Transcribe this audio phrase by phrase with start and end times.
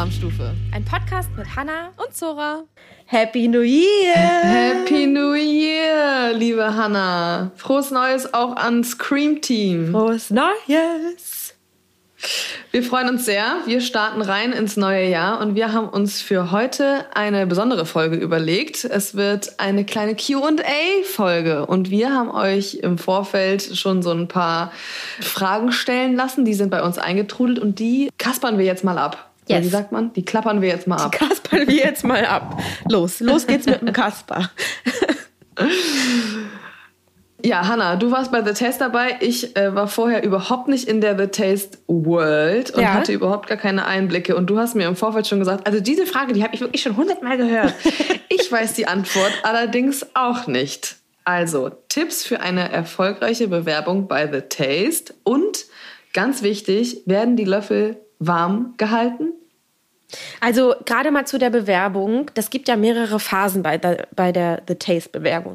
[0.00, 0.54] Alarmstufe.
[0.72, 2.64] Ein Podcast mit Hanna Und Zora.
[3.04, 4.14] Happy New Year!
[4.14, 7.52] Happy New Year, liebe Hanna.
[7.56, 9.90] Frohes Neues auch an Scream Team.
[9.90, 11.54] Frohes Neues!
[12.70, 13.58] Wir freuen uns sehr.
[13.66, 18.16] Wir starten rein ins neue Jahr und wir haben uns für heute eine besondere Folge
[18.16, 18.86] überlegt.
[18.86, 24.72] Es wird eine kleine QA-Folge und wir haben euch im Vorfeld schon so ein paar
[25.20, 26.46] Fragen stellen lassen.
[26.46, 29.29] Die sind bei uns eingetrudelt und die kaspern wir jetzt mal ab.
[29.50, 29.64] Yes.
[29.64, 30.12] Wie sagt man?
[30.12, 31.12] Die klappern wir jetzt mal ab.
[31.12, 32.60] Kaspern wir jetzt mal ab.
[32.88, 34.50] Los, los geht's mit dem Kasper.
[37.42, 39.16] Ja, Hanna, du warst bei The Taste dabei.
[39.20, 42.92] Ich äh, war vorher überhaupt nicht in der The Taste World und Ja.
[42.92, 44.36] hatte überhaupt gar keine Einblicke.
[44.36, 46.82] Und du hast mir im Vorfeld schon gesagt, also diese Frage, die habe ich wirklich
[46.82, 47.72] schon hundertmal gehört.
[48.28, 50.96] ich weiß die Antwort allerdings auch nicht.
[51.24, 55.64] Also, Tipps für eine erfolgreiche Bewerbung bei The Taste und
[56.12, 59.32] ganz wichtig, werden die Löffel warm gehalten?
[60.40, 62.30] Also gerade mal zu der Bewerbung.
[62.34, 65.54] Das gibt ja mehrere Phasen bei der, bei der The Taste Bewerbung.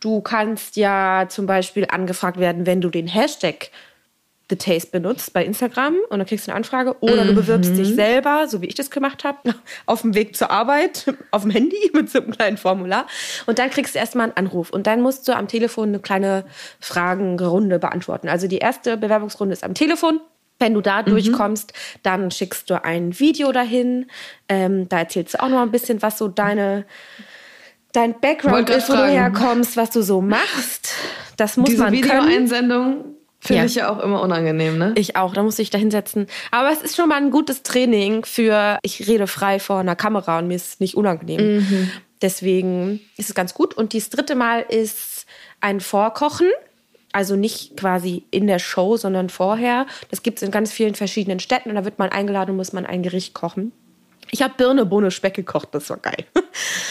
[0.00, 3.70] Du kannst ja zum Beispiel angefragt werden, wenn du den Hashtag
[4.50, 6.96] The Taste benutzt bei Instagram und dann kriegst du eine Anfrage.
[7.00, 9.54] Oder du bewirbst dich selber, so wie ich das gemacht habe,
[9.86, 13.06] auf dem Weg zur Arbeit, auf dem Handy mit so einem kleinen Formular.
[13.46, 14.70] Und dann kriegst du erstmal einen Anruf.
[14.70, 16.44] Und dann musst du am Telefon eine kleine
[16.78, 18.28] Fragenrunde beantworten.
[18.28, 20.20] Also die erste Bewerbungsrunde ist am Telefon.
[20.58, 24.06] Wenn du da durchkommst, dann schickst du ein Video dahin.
[24.48, 26.84] Ähm, da erzählst du auch noch ein bisschen, was so deine,
[27.92, 30.92] dein Background ist, wo du herkommst, was du so machst.
[31.36, 32.04] Das muss Diese man können.
[32.04, 33.04] Videoeinsendung
[33.40, 33.66] finde Ja.
[33.66, 34.92] ich ja auch immer unangenehm, ne?
[34.96, 36.28] Ich auch, da musste ich da hinsetzen.
[36.50, 40.38] Aber es ist schon mal ein gutes Training für, ich rede frei vor einer Kamera
[40.38, 41.90] und mir ist es nicht unangenehm.
[42.22, 43.74] Deswegen ist es ganz gut.
[43.74, 45.26] Und das dritte Mal ist
[45.60, 46.48] ein Vorkochen.
[47.14, 49.86] Also nicht quasi in der Show, sondern vorher.
[50.10, 52.72] Das gibt es in ganz vielen verschiedenen Städten und da wird man eingeladen und muss
[52.72, 53.70] man ein Gericht kochen.
[54.32, 56.24] Ich habe Birne, Bohne, Speck gekocht, das war geil.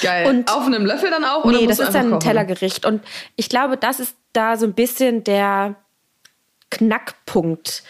[0.02, 0.28] Geil.
[0.28, 1.44] Und- Auf einem Löffel dann auch?
[1.44, 2.20] Oder nee, das ist dann ein kochen?
[2.22, 2.86] Tellergericht.
[2.86, 3.04] Und
[3.36, 5.76] ich glaube, das ist da so ein bisschen der
[6.70, 7.84] Knackpunkt.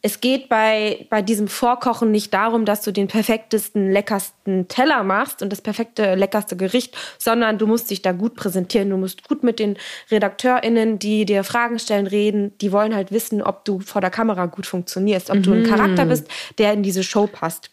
[0.00, 5.42] Es geht bei, bei diesem Vorkochen nicht darum, dass du den perfektesten, leckersten Teller machst
[5.42, 8.90] und das perfekte, leckerste Gericht, sondern du musst dich da gut präsentieren.
[8.90, 9.76] Du musst gut mit den
[10.10, 12.56] RedakteurInnen, die dir Fragen stellen, reden.
[12.58, 16.06] Die wollen halt wissen, ob du vor der Kamera gut funktionierst, ob du ein Charakter
[16.06, 16.28] bist,
[16.58, 17.70] der in diese Show passt.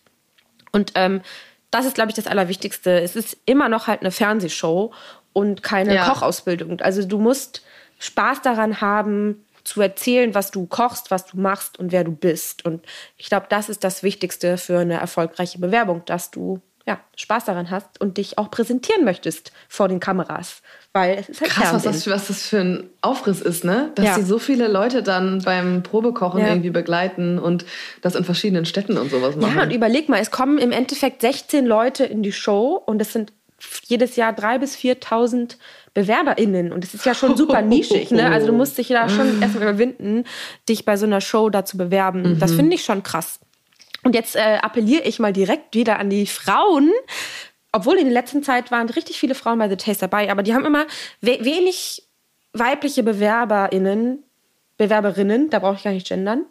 [0.71, 1.21] Und ähm,
[1.69, 3.01] das ist, glaube ich, das Allerwichtigste.
[3.01, 4.91] Es ist immer noch halt eine Fernsehshow
[5.33, 6.09] und keine Ja.
[6.09, 6.81] Kochausbildung.
[6.81, 7.63] Also du musst
[7.99, 12.63] Spaß daran haben, zu erzählen, was du kochst, was du machst und wer du bist.
[12.65, 12.85] Und
[13.17, 17.71] ich glaube, das ist das Wichtigste für eine erfolgreiche Bewerbung, dass du ja, Spaß daran
[17.71, 20.61] hast und dich auch präsentieren möchtest vor den Kameras.
[20.93, 23.91] Weil es ist halt Krass, was das, für- was das für ein Aufriss ist, ne?
[23.95, 24.13] Dass Ja.
[24.13, 26.49] sie so viele Leute dann beim Probekochen Ja.
[26.49, 27.65] irgendwie begleiten und
[28.03, 29.57] das in verschiedenen Städten und sowas machen.
[29.57, 33.11] Ja, und überleg mal, es kommen im Endeffekt 16 Leute in die Show und es
[33.13, 33.33] sind
[33.85, 35.57] jedes Jahr 3.000 bis 4.000
[35.93, 36.71] BewerberInnen.
[36.71, 38.11] Und es ist ja schon super nischig.
[38.11, 38.29] Ne?
[38.29, 40.25] Also du musst dich da schon erstmal überwinden,
[40.67, 42.39] dich bei so einer Show da zu bewerben.
[42.39, 43.39] Das finde ich schon krass.
[44.03, 46.91] Und jetzt äh, appelliere ich mal direkt wieder an die Frauen.
[47.71, 50.53] Obwohl in der letzten Zeit waren richtig viele Frauen bei The Taste dabei, aber die
[50.53, 50.85] haben immer
[51.21, 52.03] we wenig
[52.53, 54.23] weibliche BewerberInnen,
[54.77, 56.45] Bewerberinnen, da brauche ich gar nicht gendern,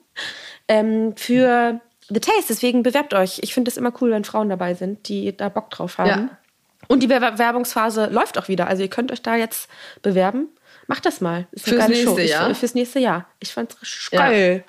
[0.69, 2.49] ähm, für The Taste.
[2.49, 3.39] Deswegen bewerbt euch.
[3.43, 6.09] Ich finde es immer cool, wenn Frauen dabei sind, die da Bock drauf haben.
[6.09, 6.29] Ja.
[6.89, 8.67] Und die Bewerbungsphase läuft auch wieder.
[8.67, 9.69] Also ihr könnt euch da jetzt
[10.03, 10.49] bewerben.
[10.87, 11.47] Macht das mal.
[11.53, 12.01] Ist Fürs geile Show.
[12.11, 12.55] nächste Ich- Jahr?
[12.55, 13.29] Fürs nächste Jahr.
[13.41, 14.29] Ich fand's richtig Ja.
[14.29, 14.65] geil.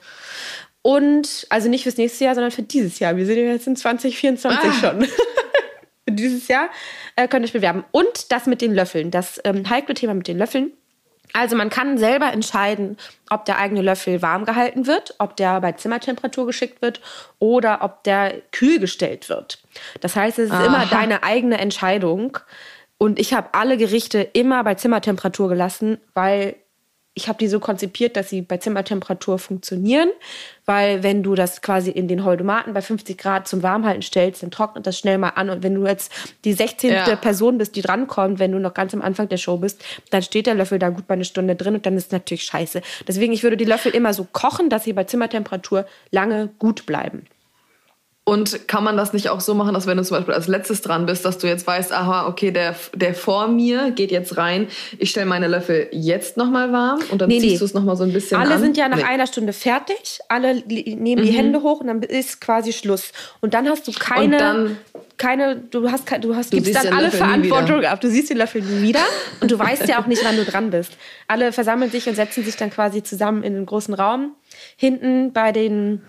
[0.82, 3.18] Und, also nicht fürs nächste Jahr, sondern für dieses Jahr.
[3.18, 4.74] Wir sind ja jetzt in 2024 Ah.
[4.74, 5.02] schon.
[5.06, 6.70] für dieses Jahr
[7.16, 7.84] äh, könnt ihr euch bewerben.
[7.92, 10.72] Und das mit den Löffeln, das ähm, heikle Thema mit den Löffeln.
[11.36, 12.96] Also man kann selber entscheiden,
[13.30, 17.02] ob der eigene Löffel warm gehalten wird, ob der bei Zimmertemperatur geschickt wird
[17.40, 19.62] oder ob der kühl gestellt wird.
[20.00, 20.86] Das heißt, es ist immer Aha.
[20.90, 22.38] deine eigene Entscheidung.
[22.98, 26.56] Und ich habe alle Gerichte immer bei Zimmertemperatur gelassen, weil
[27.18, 30.10] ich habe die so konzipiert, dass sie bei Zimmertemperatur funktionieren,
[30.66, 34.52] weil wenn du das quasi in den Holdomaten bei 50 Grad zum Warmhalten stellst, dann
[34.52, 36.12] trocknet das schnell mal an und wenn du jetzt
[36.44, 36.92] die 16.
[36.92, 37.16] Ja.
[37.16, 40.46] Person bist, die drankommt, wenn du noch ganz am Anfang der Show bist, dann steht
[40.46, 42.82] der Löffel da gut bei einer Stunde drin und dann ist es natürlich scheiße.
[43.08, 47.24] Deswegen, ich würde die Löffel immer so kochen, dass sie bei Zimmertemperatur lange gut bleiben.
[48.28, 50.82] Und kann man das nicht auch so machen, dass wenn du zum Beispiel als letztes
[50.82, 54.68] dran bist, dass du jetzt weißt, aha, okay, der, der vor mir geht jetzt rein,
[54.98, 57.60] ich stelle meine Löffel jetzt nochmal warm und dann Nee, ziehst nee.
[57.60, 58.62] du es nochmal so ein bisschen Alle an?
[58.62, 59.04] sind ja nach Nee.
[59.04, 61.26] einer Stunde fertig, alle nehmen Mhm.
[61.28, 63.12] die Hände hoch und dann ist quasi Schluss.
[63.42, 64.78] Und dann hast du keine, dann-
[65.18, 68.02] keine, du hast, du hast, Du gibst dann alle Löffel Verantwortung ab.
[68.02, 69.02] Du siehst den Löffel nie wieder
[69.40, 70.94] und du weißt ja auch nicht, wann du dran bist.
[71.28, 74.32] Alle versammeln sich und setzen sich dann quasi zusammen in den großen Raum.
[74.78, 76.02] Hinten bei den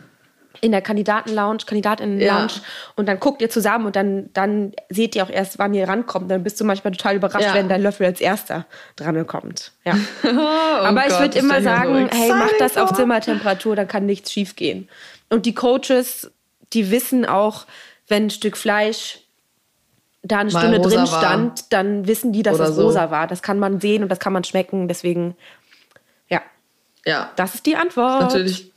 [0.60, 2.60] in der Kandidatenlounge, Kandidatinnen-Lounge Ja.
[2.96, 6.30] und dann guckt ihr zusammen und dann, dann seht ihr auch erst, wann ihr rankommt.
[6.30, 7.54] Dann bist du manchmal total überrascht, Ja.
[7.54, 8.66] wenn dein Löffel als erster
[8.96, 9.72] dran kommt.
[9.84, 9.94] Ja.
[10.24, 10.28] Oh
[10.84, 12.92] Aber ich Gott, würde das immer ich mir so sagen, hey, mach das auf.
[12.94, 14.88] Zimmertemperatur, dann kann nichts schief gehen.
[15.30, 16.30] Und die Coaches,
[16.72, 17.66] die wissen auch,
[18.08, 19.20] wenn ein Stück Fleisch
[20.22, 21.06] da eine Mal Stunde drin war.
[21.06, 22.82] stand, dann wissen die, dass Oder es so.
[22.86, 23.26] rosa war.
[23.26, 24.88] Das kann man sehen und das kann man schmecken.
[24.88, 25.36] Deswegen,
[26.28, 26.40] ja,
[27.04, 28.22] Ja, das ist die Antwort.
[28.22, 28.72] natürlich.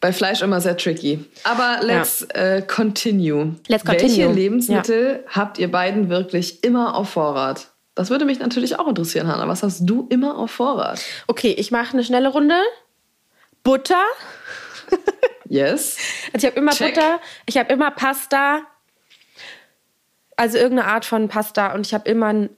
[0.00, 1.24] Bei Fleisch immer sehr tricky.
[1.44, 3.54] Aber let's äh, continue.
[3.66, 4.16] Let's continue.
[4.18, 7.68] Welche Lebensmittel habt ihr beiden wirklich immer auf Vorrat?
[7.94, 9.48] Das würde mich natürlich auch interessieren, Hanna.
[9.48, 11.00] Was hast du immer auf Vorrat?
[11.28, 12.56] Okay, ich mache eine schnelle Runde.
[13.62, 14.02] Butter.
[15.48, 15.96] Yes.
[16.32, 16.94] Also ich habe immer Check.
[16.94, 18.62] Butter, ich habe immer Pasta,
[20.36, 22.48] also irgendeine Art von Pasta und ich habe immer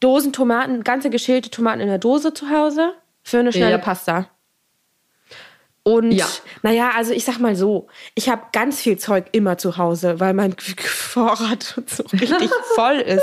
[0.00, 3.78] Dosen Tomaten, ganze geschälte Tomaten in der Dose zu Hause für eine schnelle Ja.
[3.78, 4.28] Pasta.
[5.86, 6.26] Und Ja.
[6.62, 7.86] naja, also ich sag mal so,
[8.16, 13.22] ich habe ganz viel Zeug immer zu Hause, weil mein Vorrat so richtig voll ist.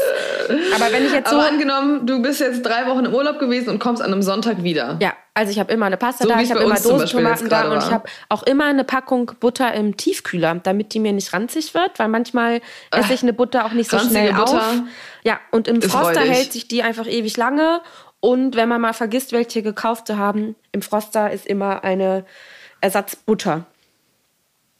[0.73, 3.67] Aber wenn ich jetzt so Aber angenommen, du bist jetzt drei Wochen im Urlaub gewesen
[3.67, 4.97] und kommst an einem Sonntag wieder.
[5.01, 7.79] Ja, also ich habe immer eine Pasta So da, ich habe immer Dosentomaten da und
[7.79, 11.99] ich habe auch immer eine Packung Butter im Tiefkühler, damit die mir nicht ranzig wird,
[11.99, 12.61] weil manchmal
[12.91, 14.45] esse ich eine Butter auch nicht so schnell auf.
[14.45, 14.83] Butter
[15.25, 17.81] Ja, und im Froster hält sich die einfach ewig lange
[18.25, 22.23] und wenn man mal vergisst, welche gekauft zu haben, im Froster ist immer eine
[22.83, 23.65] Ersatzbutter.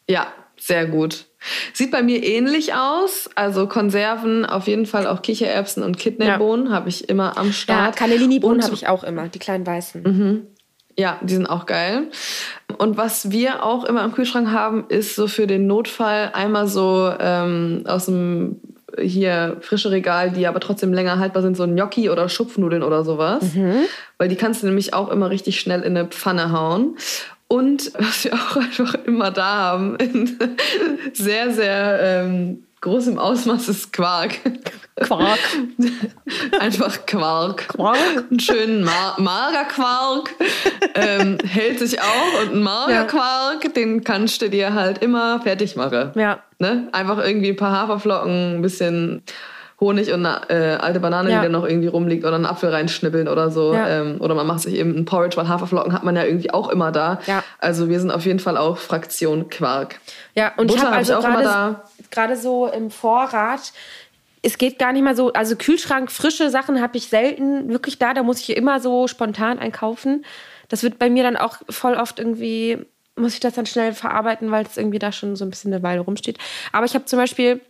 [0.10, 0.28] Ja,
[0.60, 1.26] sehr gut.
[1.74, 3.30] Sieht bei mir ähnlich aus.
[3.36, 7.96] Also Konserven, auf jeden Fall auch Kichererbsen und Kidneybohnen habe ich immer am Ja, Start.
[7.96, 10.48] Cannellini-Bohnen Und- habe ich auch immer, die kleinen weißen.
[10.98, 12.10] Ja, die sind auch geil.
[12.78, 17.12] Und was wir auch immer im Kühlschrank haben, ist so für den Notfall einmal so
[17.20, 18.60] ähm, aus dem
[19.02, 23.44] hier frische Regal, die aber trotzdem länger haltbar sind, so Gnocchi oder Schupfnudeln oder sowas.
[24.20, 26.96] Weil die kannst du nämlich auch immer richtig schnell in eine Pfanne hauen.
[27.54, 30.40] Und was wir auch einfach immer da haben, in
[31.14, 34.40] sehr, sehr ähm, großem Ausmaß, ist Quark.
[34.96, 35.38] Quark.
[36.60, 37.68] Einfach Quark.
[37.68, 37.98] Quark?
[38.28, 40.32] Einen schönen Mar Magerquark.
[40.96, 42.42] ähm, hält sich auch.
[42.42, 46.12] Und einen Magerquark, den kannst du dir halt immer fertig machen.
[46.16, 46.40] Ja.
[46.58, 46.88] Ne?
[46.92, 49.22] Einfach irgendwie ein paar Haferflocken, ein bisschen
[49.84, 51.40] Honig und eine äh, alte Banane, Ja.
[51.40, 53.74] die da noch irgendwie rumliegt, oder einen Apfel reinschnippeln oder so.
[53.74, 53.88] Ja.
[54.02, 56.70] Ähm, oder man macht sich eben ein Porridge, weil Haferflocken hat man ja irgendwie auch
[56.70, 57.20] immer da.
[57.28, 57.44] Ja.
[57.60, 60.00] Also wir sind auf jeden Fall auch Fraktion Quark.
[60.36, 61.84] Ja, und Butter ich habe hab ich also auch immer da.
[62.12, 63.74] gerade so im Vorrat.
[64.42, 68.14] Es geht gar nicht mal so, also Kühlschrank, frische Sachen habe ich selten wirklich da.
[68.14, 70.26] Da muss ich immer so spontan einkaufen.
[70.70, 72.80] Das wird bei mir dann auch voll oft irgendwie,
[73.16, 75.84] muss ich das dann schnell verarbeiten, weil es irgendwie da schon so ein bisschen eine
[75.84, 76.40] Weile rumsteht.
[76.72, 77.62] Aber ich habe zum Beispiel,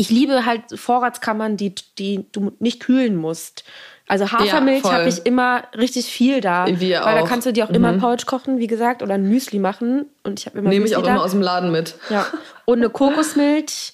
[0.00, 3.64] ich liebe halt Vorratskammern, die, die du nicht kühlen musst.
[4.08, 4.92] Also Hafermilch voll.
[4.92, 6.66] habe ich immer richtig viel da.
[6.66, 7.28] Wir weil da auch.
[7.28, 10.06] kannst du dir auch immer Porridge kochen, wie gesagt, oder ein Müsli machen.
[10.24, 11.10] Und ich habe immer Nehme ich auch da.
[11.10, 11.96] immer aus dem Laden mit.
[12.08, 12.26] Ja.
[12.64, 13.92] Und eine Kokosmilch,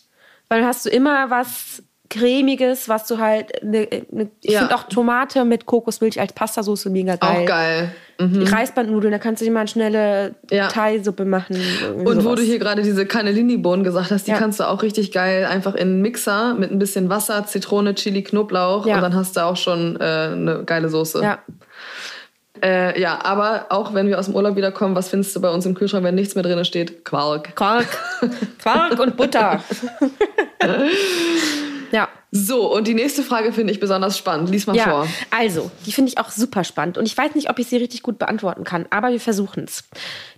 [0.49, 3.63] weil dann hast du immer was cremiges, was du halt.
[3.63, 4.61] Ne, ne, ich Ja.
[4.61, 7.43] finde auch Tomate mit Kokosmilch als Pastasoße mega geil.
[7.43, 7.93] Auch geil.
[8.19, 10.69] Die Reisbandnudeln, da kannst du dir mal eine schnelle Ja.
[10.69, 11.57] Thai-Suppe machen.
[11.97, 12.41] Und wo sowas.
[12.41, 14.39] du hier gerade diese Cannellini-Bohnen gesagt hast, die Ja.
[14.39, 18.23] kannst du auch richtig geil einfach in einen Mixer mit ein bisschen Wasser, Zitrone, Chili,
[18.23, 18.95] Knoblauch Ja.
[18.97, 21.23] und dann hast du auch schon äh, eine geile Soße.
[21.23, 21.39] Ja.
[22.65, 25.67] Äh, ja, aber auch wenn wir aus dem Urlaub wiederkommen, was findest du bei uns
[25.67, 27.05] im Kühlschrank, wenn nichts mehr drin steht?
[27.05, 27.55] Quark.
[27.55, 27.87] Quark.
[28.63, 29.61] Quark und Butter.
[31.93, 32.09] ja.
[32.33, 34.51] So, und die nächste Frage finde ich besonders spannend.
[34.51, 35.09] Lies mal Ja, vor.
[35.31, 36.99] also, die finde ich auch super spannend.
[36.99, 39.85] Und ich weiß nicht, ob ich sie richtig gut beantworten kann, aber wir versuchen es.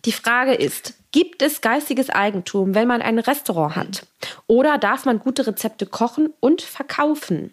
[0.05, 4.07] Die Frage ist, gibt es geistiges Eigentum, wenn man ein Restaurant hat?
[4.47, 7.53] Oder darf man gute Rezepte kochen und verkaufen?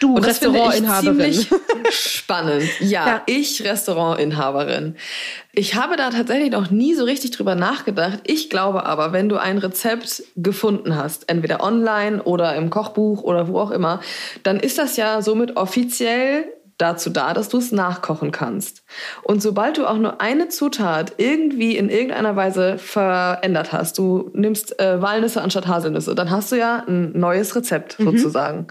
[0.00, 1.46] Du, Und das finde ich Restaurantinhaberin.
[1.90, 2.62] spannend.
[2.80, 3.22] Ja, Ja.
[3.26, 4.94] ich Restaurantinhaberin.
[5.52, 8.20] Ich habe da tatsächlich noch nie so richtig drüber nachgedacht.
[8.24, 13.48] Ich glaube aber, wenn du ein Rezept gefunden hast, entweder online oder im Kochbuch oder
[13.48, 14.00] wo auch immer,
[14.44, 16.44] dann ist das ja somit offiziell
[16.76, 18.84] dazu da, dass du es nachkochen kannst.
[19.24, 24.78] Und sobald du auch nur eine Zutat irgendwie in irgendeiner Weise verändert hast, du nimmst
[24.78, 28.04] äh, Walnüsse anstatt Haselnüsse, dann hast du ja ein neues Rezept Mhm.
[28.16, 28.68] sozusagen.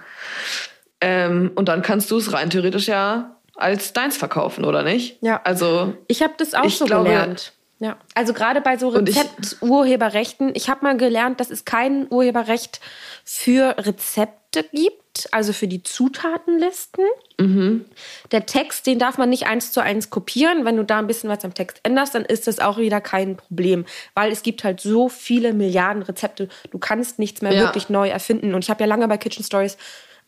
[1.01, 5.17] Ähm, und dann kannst du es rein theoretisch ja als deins verkaufen, oder nicht?
[5.21, 5.41] Ja.
[5.43, 7.53] Also, Ich habe das auch so glaube- gelernt.
[7.79, 7.97] Ja.
[8.15, 10.51] Also gerade bei so Und ich- Rezept-Urheberrechten.
[10.55, 12.79] Ich habe mal gelernt, dass es kein Urheberrecht
[13.23, 17.05] für Rezepte gibt, also für die Zutatenlisten.
[17.39, 17.85] Mhm.
[18.31, 20.65] Der Text, den darf man nicht eins zu eins kopieren.
[20.65, 23.37] Wenn du da ein bisschen was am Text änderst, dann ist das auch wieder kein
[23.37, 23.85] Problem,
[24.15, 26.49] weil es gibt halt so viele Milliarden Rezepte.
[26.71, 27.61] Du kannst nichts mehr Ja.
[27.61, 28.55] wirklich neu erfinden.
[28.55, 29.77] Und ich habe ja lange bei Kitchen Stories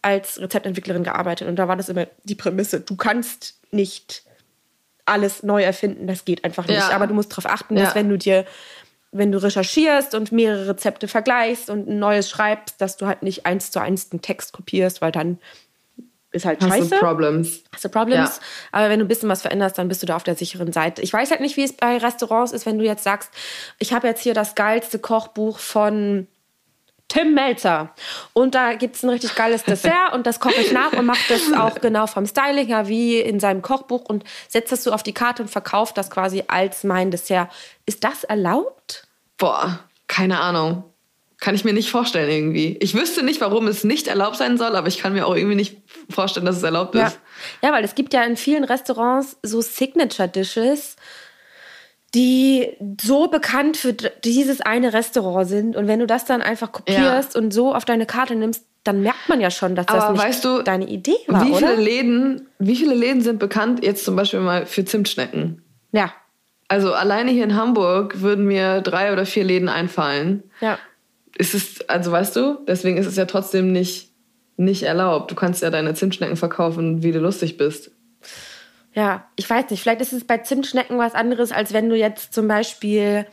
[0.01, 4.23] als Rezeptentwicklerin gearbeitet und da war das immer die Prämisse: Du kannst nicht
[5.05, 6.07] alles neu erfinden.
[6.07, 6.77] Das geht einfach nicht.
[6.77, 6.91] Ja.
[6.91, 7.85] Aber du musst darauf achten, Ja.
[7.85, 8.45] dass wenn du dir,
[9.11, 13.45] wenn du recherchierst und mehrere Rezepte vergleichst und ein neues schreibst, dass du halt nicht
[13.47, 15.39] eins zu eins den Text kopierst, weil dann
[16.31, 16.89] ist halt Hast scheiße.
[16.91, 17.63] du Problems?
[17.73, 18.37] Hast du Problems?
[18.37, 18.43] Ja.
[18.71, 21.01] Aber wenn du ein bisschen was veränderst, dann bist du da auf der sicheren Seite.
[21.01, 23.31] Ich weiß halt nicht, wie es bei Restaurants ist, wenn du jetzt sagst,
[23.79, 26.27] ich habe jetzt hier das geilste Kochbuch von
[27.09, 27.93] Tim Melzer.
[28.33, 31.19] Und da gibt es ein richtig geiles Dessert und das koche ich nach und mache
[31.27, 35.03] das auch genau vom Styling her wie in seinem Kochbuch und setze das so auf
[35.03, 37.49] die Karte und verkaufe das quasi als mein Dessert.
[37.85, 39.07] Ist das erlaubt?
[39.37, 40.83] Boah, keine Ahnung.
[41.41, 42.75] Kann ich mir nicht vorstellen irgendwie.
[42.81, 45.55] Ich wüsste nicht, warum es nicht erlaubt sein soll, aber ich kann mir auch irgendwie
[45.55, 45.77] nicht
[46.09, 47.07] vorstellen, dass es erlaubt Ja.
[47.07, 47.19] ist.
[47.63, 50.97] ja, weil es gibt ja in vielen Restaurants so Signature-Dishes,
[52.15, 55.75] die so bekannt für dieses eine Restaurant sind.
[55.75, 59.27] Und wenn du das dann einfach kopierst und so auf deine Karte nimmst, dann merkt
[59.29, 61.81] man ja schon, dass das Aber nicht weißt du, deine Idee war, wie viele oder?
[61.81, 65.61] Läden, wie viele Läden sind bekannt jetzt zum Beispiel mal für Zimtschnecken?
[65.91, 66.13] Ja,
[66.69, 70.43] Also alleine hier in Hamburg würden mir drei oder vier Läden einfallen.
[70.61, 70.77] ja.
[71.37, 74.11] Ist es, also weißt du, deswegen ist es ja trotzdem nicht,
[74.57, 75.31] nicht erlaubt.
[75.31, 77.91] Du kannst ja deine Zimtschnecken verkaufen, wie du lustig bist.
[78.93, 79.81] Ja, ich weiß nicht.
[79.81, 83.25] Vielleicht ist es bei Zimtschnecken was anderes, als wenn du jetzt zum Beispiel,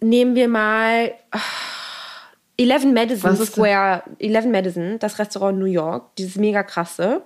[0.00, 1.40] nehmen wir mal ah,
[2.56, 7.22] 11 Madison Was Square, 11 Madison, das Restaurant in New York, dieses mega krasse.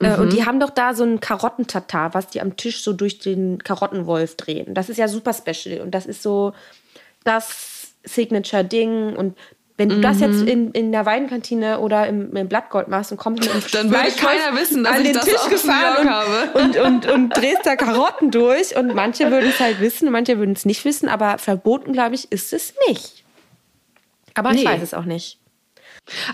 [0.00, 3.18] Äh, Und die haben doch da so einen Karottentatar, was die am Tisch so durch
[3.18, 4.74] den Karottenwolf drehen.
[4.74, 6.52] Das ist ja super special und das ist so
[7.24, 9.16] das Signature-Ding.
[9.16, 9.36] Und
[9.80, 13.42] wenn du das jetzt in, in der Weidenkantine oder im, im Blattgold machst und kommst
[13.42, 16.06] mit einem Dann würde keiner wissen, dass an ich den Tisch gefahren
[16.52, 18.76] und, und, und, und drehst da Karotten durch.
[18.76, 22.30] Und manche würden es halt wissen, manche würden es nicht wissen, aber verboten, glaube ich,
[22.30, 23.24] ist es nicht.
[24.34, 24.66] Aber ich Nee.
[24.66, 25.38] weiß es auch nicht.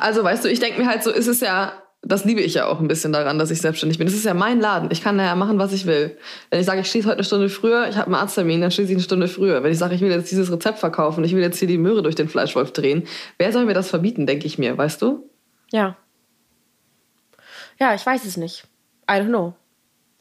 [0.00, 2.66] Also weißt du, ich denke mir halt so, ist es ja, das liebe ich ja
[2.66, 4.06] auch ein bisschen daran, dass ich selbstständig bin.
[4.06, 4.90] Es ist ja mein Laden.
[4.92, 6.16] Ich kann da ja machen, was ich will.
[6.50, 8.92] Wenn ich sage, ich schließe heute eine Stunde früher, ich habe einen Arzttermin, dann schließe
[8.92, 9.62] ich eine Stunde früher.
[9.64, 12.02] Wenn ich sage, ich will jetzt dieses Rezept verkaufen, ich will jetzt hier die Möhre
[12.02, 13.08] durch den Fleischwolf drehen,
[13.38, 15.28] wer soll mir das verbieten, denke ich mir, weißt du?
[15.72, 15.96] Ja.
[17.78, 18.64] Ja, ich weiß es nicht.
[19.10, 19.54] I don't know.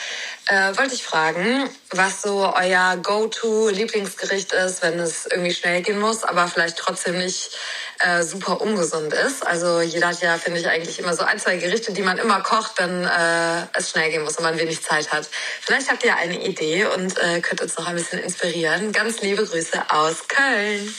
[0.50, 6.24] äh, wollte ich fragen, was so euer Go-to-Lieblingsgericht ist, wenn es irgendwie schnell gehen muss,
[6.24, 7.56] aber vielleicht trotzdem nicht
[8.00, 9.46] äh, super ungesund ist.
[9.46, 12.42] Also jeder hat ja, finde ich, eigentlich immer so ein, zwei Gerichte, die man immer
[12.42, 15.30] kocht, wenn äh, es schnell gehen muss und man wenig Zeit hat.
[15.62, 18.92] Vielleicht habt ihr eine Idee und äh, könnt uns noch ein bisschen inspirieren.
[18.92, 20.96] Ganz liebe Grüße aus Köln.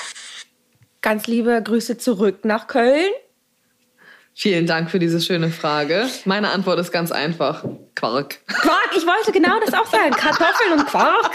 [1.02, 3.11] Ganz liebe Grüße zurück nach Köln.
[4.34, 6.08] Vielen Dank für diese schöne Frage.
[6.25, 7.64] Meine Antwort ist ganz einfach.
[7.94, 8.38] Quark.
[8.46, 10.12] Quark, ich wollte genau das auch sagen.
[10.12, 11.32] Kartoffeln und Quark.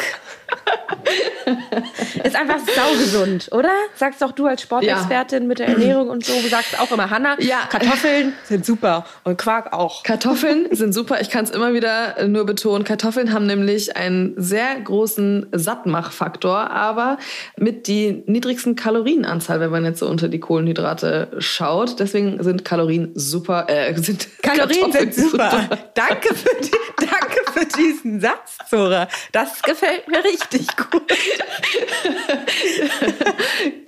[2.23, 3.69] Ist einfach saugesund, oder?
[3.95, 7.35] Sagst doch du als Sportexpertin mit der Ernährung und so, du sagst auch immer, Hanna,
[7.39, 7.67] Ja.
[7.69, 10.03] Kartoffeln sind super und Quark auch.
[10.03, 11.21] Kartoffeln sind super.
[11.21, 12.83] Ich kann es immer wieder äh, nur betonen.
[12.83, 17.17] Kartoffeln haben nämlich einen sehr großen Sattmachfaktor, aber
[17.57, 21.99] mit die niedrigsten Kalorienanzahl, wenn man jetzt so unter die Kohlenhydrate schaut.
[21.99, 23.65] Deswegen sind Kalorien super.
[23.69, 25.67] Äh, sind Kalorien Kartoffeln sind super.
[25.93, 29.07] Danke für, die, danke für diesen Satz, Zora.
[29.31, 30.34] Das gefällt mir richtig
[30.75, 31.03] gut.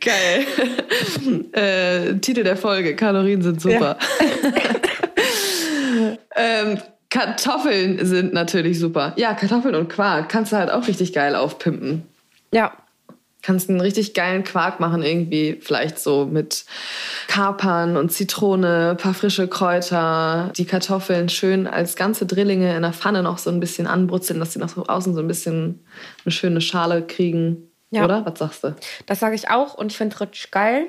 [0.01, 0.45] Geil.
[1.53, 3.97] äh, Titel der Folge: Kalorien sind super.
[6.35, 9.13] ähm, Kartoffeln sind natürlich super.
[9.17, 12.03] Ja, Kartoffeln und Quark kannst du halt auch richtig geil aufpimpen.
[12.53, 12.73] Ja,
[13.41, 16.65] kannst einen richtig geilen Quark machen, irgendwie vielleicht so mit
[17.27, 23.23] Kapern und Zitrone, paar frische Kräuter, die Kartoffeln schön als ganze Drillinge in der Pfanne
[23.23, 25.85] noch so ein bisschen anbrutzeln, dass sie nach außen so ein bisschen
[26.25, 27.69] eine schöne Schale kriegen.
[27.89, 28.03] Ja.
[28.03, 28.25] Oder?
[28.25, 28.75] Was sagst du?
[29.05, 30.87] das sage ich auch und ich finde es richtig geil.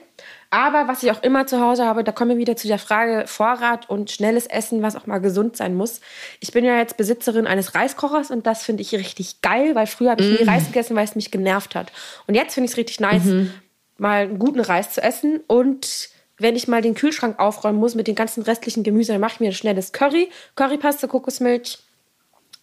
[0.50, 3.24] Aber was ich auch immer zu Hause habe, da kommen wir wieder zu der Frage
[3.26, 6.00] Vorrat und schnelles Essen, was auch mal gesund sein muss.
[6.40, 10.12] Ich bin ja jetzt Besitzerin eines Reiskochers und das finde ich richtig geil, weil früher
[10.12, 10.48] habe ich nie Mm.
[10.48, 11.92] Reis gegessen, weil es mich genervt hat.
[12.26, 13.52] Und jetzt finde ich es richtig nice, Mhm.
[13.98, 18.06] mal einen guten Reis zu essen und wenn ich mal den Kühlschrank aufräumen muss mit
[18.06, 21.78] den ganzen restlichen Gemüse, dann mache ich mir ein schnelles Curry, Currypaste, Kokosmilch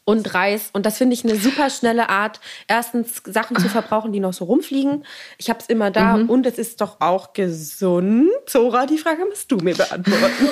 [0.06, 0.70] und Reis.
[0.72, 4.46] Und das finde ich eine super schnelle Art, erstens Sachen zu verbrauchen, die noch so
[4.46, 5.04] rumfliegen.
[5.38, 6.30] Ich habe es immer da Mhm.
[6.30, 8.30] und es ist doch auch gesund.
[8.46, 10.50] Zora, die Frage musst du mir beantworten.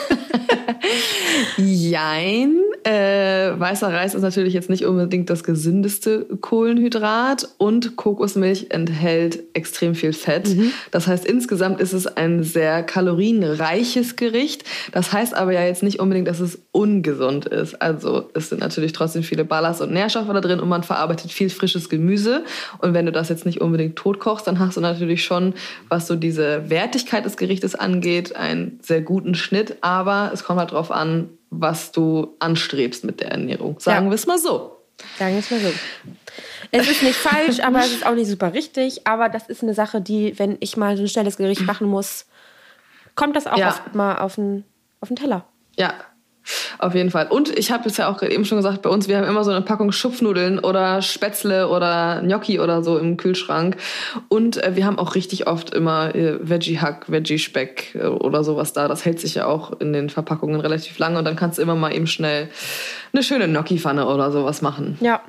[1.58, 2.63] Jein.
[2.86, 9.96] Äh, weißer Reis ist natürlich jetzt nicht unbedingt das gesündeste Kohlenhydrat und Kokosmilch enthält extrem
[9.96, 10.50] viel Fett.
[10.92, 14.66] Das heißt, insgesamt ist es ein sehr kalorienreiches Gericht.
[14.92, 17.82] Das heißt aber ja jetzt nicht unbedingt, dass es ungesund ist.
[17.82, 21.50] Also es sind natürlich trotzdem viele Ballast- und Nährstoffe da drin und man verarbeitet viel
[21.50, 22.44] frisches Gemüse.
[22.80, 25.54] Und wenn du das jetzt nicht unbedingt tot kochst, dann hast du natürlich schon,
[25.88, 29.78] was so diese Wertigkeit des Gerichtes angeht, einen sehr guten Schnitt.
[29.80, 33.80] Aber es kommt halt drauf an, was du anstrebst mit der Ernährung.
[33.80, 34.12] Sagen Ja.
[34.12, 34.78] wir es mal so.
[35.18, 35.72] Sagen wir es mal so.
[36.72, 39.06] Es ist nicht falsch, aber es ist auch nicht super richtig.
[39.08, 42.26] Aber das ist eine Sache, die, wenn ich mal so ein schnelles Gericht machen muss,
[43.16, 43.70] kommt das auch Ja.
[43.70, 44.64] oft mal auf den,
[45.02, 45.46] auf den Teller.
[45.78, 45.94] Ja,
[46.80, 47.28] auf jeden Fall.
[47.28, 49.44] Und ich habe es ja auch gerade eben schon gesagt, bei uns, wir haben immer
[49.44, 53.78] so eine Packung Schupfnudeln oder Spätzle oder Gnocchi oder so im Kühlschrank.
[54.28, 58.88] Und äh, wir haben auch richtig oft immer äh, Veggie-Hack, Veggie-Speck äh, oder sowas da.
[58.88, 61.20] Das hält sich ja auch in den Verpackungen relativ lange.
[61.20, 62.50] Und dann kannst du immer mal eben schnell
[63.14, 64.98] eine schöne Gnocchi-Pfanne oder sowas machen.
[65.02, 65.22] Ja.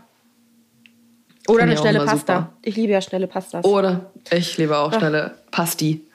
[1.46, 2.16] Oder eine schnelle Pasta.
[2.16, 2.52] super.
[2.62, 3.64] Ich liebe ja schnelle Pastas.
[3.64, 6.06] Oder ich liebe auch schnelle Pasti.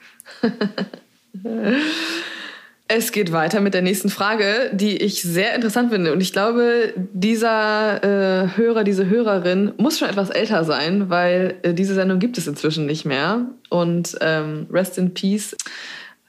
[2.92, 6.12] Es geht weiter mit der nächsten Frage, die ich sehr interessant finde.
[6.12, 11.72] Und ich glaube, dieser äh, Hörer, diese Hörerin muss schon etwas älter sein, weil äh,
[11.72, 13.46] diese Sendung gibt es inzwischen nicht mehr.
[13.68, 15.56] Und ähm, Rest in Peace.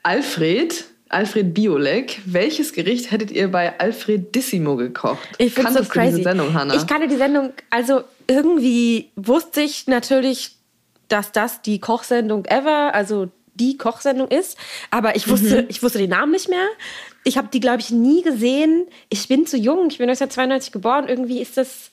[0.03, 5.27] Alfred, Alfred Biolek, welches Gericht hättet ihr bei Alfredissimo gekocht?
[5.39, 6.18] Ich finde so crazy.
[6.18, 6.75] diese Sendung, Hannah?
[6.75, 10.58] Ich kannte die Sendung, also irgendwie wusste ich natürlich,
[11.08, 14.58] dass das die Kochsendung ever, also die Kochsendung ist,
[14.89, 16.67] aber ich wusste, ich wusste den Namen nicht mehr.
[17.24, 18.88] Ich habe die, glaube ich, nie gesehen.
[19.10, 21.08] Ich bin zu jung, ich bin 1992 geboren.
[21.08, 21.91] Irgendwie ist das,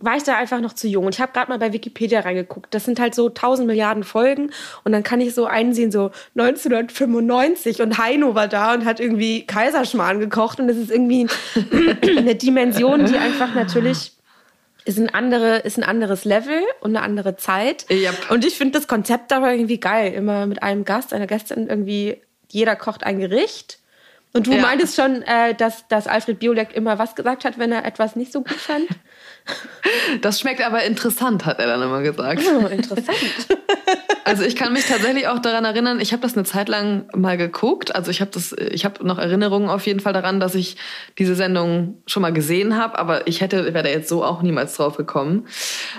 [0.00, 1.06] war ich da einfach noch zu jung.
[1.06, 2.74] Und ich habe gerade mal bei Wikipedia reingeguckt.
[2.74, 4.50] Das sind halt so 1000 Milliarden Folgen.
[4.82, 9.46] Und dann kann ich so einsehen, so 1995 und Heino war da und hat irgendwie
[9.46, 10.58] Kaiserschmarrn gekocht.
[10.58, 11.28] Und das ist irgendwie
[12.18, 14.12] eine Dimension, die einfach natürlich
[14.84, 17.86] ist ein, andere, ist ein anderes Level und eine andere Zeit.
[17.90, 18.30] Yep.
[18.30, 20.12] Und ich finde das Konzept aber irgendwie geil.
[20.12, 23.78] Immer mit einem Gast, einer Gästin irgendwie, jeder kocht ein Gericht.
[24.32, 24.62] Und du Ja.
[24.62, 28.32] meintest schon, äh, dass, dass Alfred Biolek immer was gesagt hat, wenn er etwas nicht
[28.32, 28.86] so gut fand.
[30.20, 32.42] Das schmeckt aber interessant, hat er dann immer gesagt.
[32.46, 33.18] Oh, interessant.
[34.24, 37.36] Also ich kann mich tatsächlich auch daran erinnern, ich habe das eine Zeit lang mal
[37.36, 37.94] geguckt.
[37.94, 40.76] Also ich habe das, ich habe noch Erinnerungen auf jeden Fall daran, dass ich
[41.18, 44.76] diese Sendung schon mal gesehen habe, aber ich hätte, wäre da jetzt so auch niemals
[44.76, 45.48] drauf gekommen.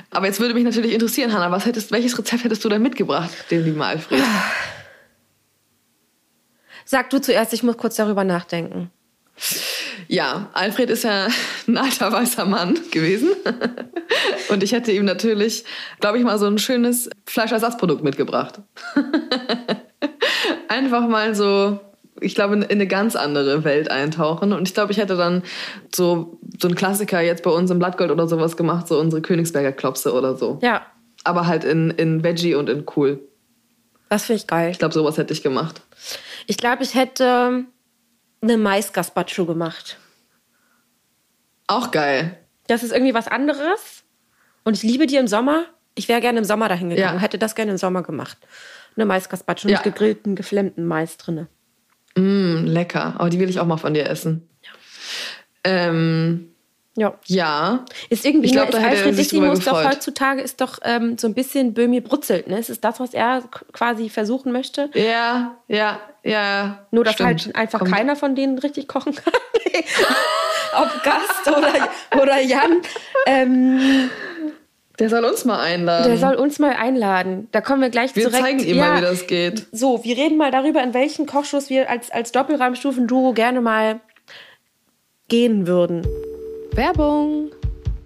[0.10, 3.30] Aber jetzt würde mich natürlich interessieren, Hanna, was hättest, welches Rezept hättest du denn mitgebracht,
[3.52, 4.24] den lieben Alfred?
[6.86, 8.90] Sag du zuerst, ich muss kurz darüber nachdenken.
[10.08, 11.28] Ja, Alfred ist ja
[11.68, 13.32] ein alter weißer Mann gewesen.
[14.50, 15.64] Und ich hätte ihm natürlich,
[16.00, 18.62] glaube ich, mal so ein schönes Fleischersatzprodukt mitgebracht.
[20.68, 21.80] Einfach mal so,
[22.20, 24.54] ich glaube, in eine ganz andere Welt eintauchen.
[24.54, 25.44] Und ich glaube, ich hätte dann
[25.94, 29.72] so, so einen Klassiker jetzt bei uns im Blattgold oder sowas gemacht, so unsere Königsberger
[29.72, 30.60] Klopse oder so.
[30.62, 30.86] Ja,
[31.24, 33.20] Aber halt in, in Veggie und in cool.
[34.10, 34.72] das finde ich geil.
[34.72, 35.82] Ich glaube, sowas hätte ich gemacht.
[36.48, 37.66] Ich glaube, ich hätte
[38.44, 39.98] eine Mais-Gazpacho gemacht.
[41.68, 42.38] Auch geil.
[42.68, 44.04] Das ist irgendwie was anderes.
[44.64, 45.66] Und ich liebe die im Sommer.
[45.96, 47.22] Ich wäre gerne im Sommer dahin gegangen, Ja.
[47.22, 48.38] hätte das gerne im Sommer gemacht.
[48.96, 49.78] Eine Mais-Gazpacho Ja.
[49.78, 51.48] mit gegrillten, geflammten Mais drinne.
[52.16, 53.16] Mm, lecker.
[53.18, 54.48] Aber die will ich auch mal von dir essen.
[55.64, 56.53] Ähm,
[56.96, 57.16] Ja.
[57.26, 57.86] ja.
[58.10, 61.18] Ist irgendwie, Ich glaub, ne, da ist hätte Alfred Dissimus doch heutzutage ist doch ähm,
[61.18, 62.60] so ein bisschen Böhmi brutzelt, ne?
[62.60, 64.92] Es ist das, was er quasi versuchen möchte.
[64.94, 66.86] Ja, ja, ja.
[66.92, 67.28] Nur, dass stimmt.
[67.48, 69.34] halt einfach Kommt- keiner von denen richtig kochen kann.
[70.78, 72.82] Ob Gast oder, oder Jan.
[73.26, 74.10] Ähm,
[75.00, 76.08] Der soll uns mal einladen.
[76.08, 77.48] der soll uns mal einladen.
[77.52, 78.44] Da kommen wir gleich Wir direkt.
[78.44, 79.66] zeigen ihm ja, mal, wie das geht.
[79.72, 84.00] So, wir reden mal darüber, in welchen Kochshows wir als, als Doppelreimstufen-Duo gerne mal
[85.28, 86.06] gehen würden.
[86.76, 87.52] Werbung.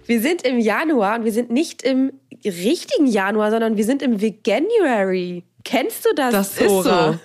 [0.04, 2.12] Wir sind im Januar und wir sind nicht im
[2.44, 5.44] richtigen Januar, sondern wir sind im Veganuary.
[5.64, 7.14] Kennst du das, Das ist so.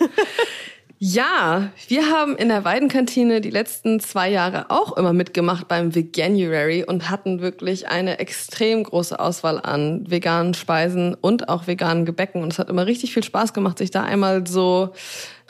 [1.05, 6.85] Ja, wir haben in der Weidenkantine die letzten zwei Jahre auch immer mitgemacht beim Veganuary
[6.85, 12.41] und hatten wirklich eine extrem große Auswahl an veganen Speisen und auch veganen Gebäcken.
[12.41, 14.93] Und es hat immer richtig viel Spaß gemacht, sich da einmal so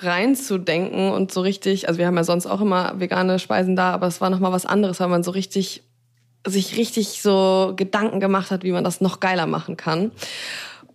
[0.03, 4.07] reinzudenken und so richtig, also wir haben ja sonst auch immer vegane Speisen da, aber
[4.07, 5.83] es war nochmal was anderes, weil man so richtig,
[6.45, 10.11] sich richtig so Gedanken gemacht hat, wie man das noch geiler machen kann.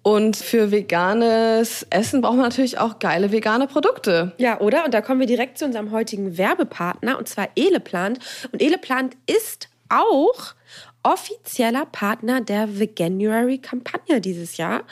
[0.03, 4.33] Und für veganes Essen braucht man natürlich auch geile vegane Produkte.
[4.39, 4.85] Ja, oder?
[4.85, 8.19] Und da kommen wir direkt zu unserem heutigen Werbepartner, und zwar Eleplant.
[8.53, 10.55] Und Eleplant ist auch
[11.03, 14.83] offizieller Partner der Veganuary-Kampagne dieses Jahr.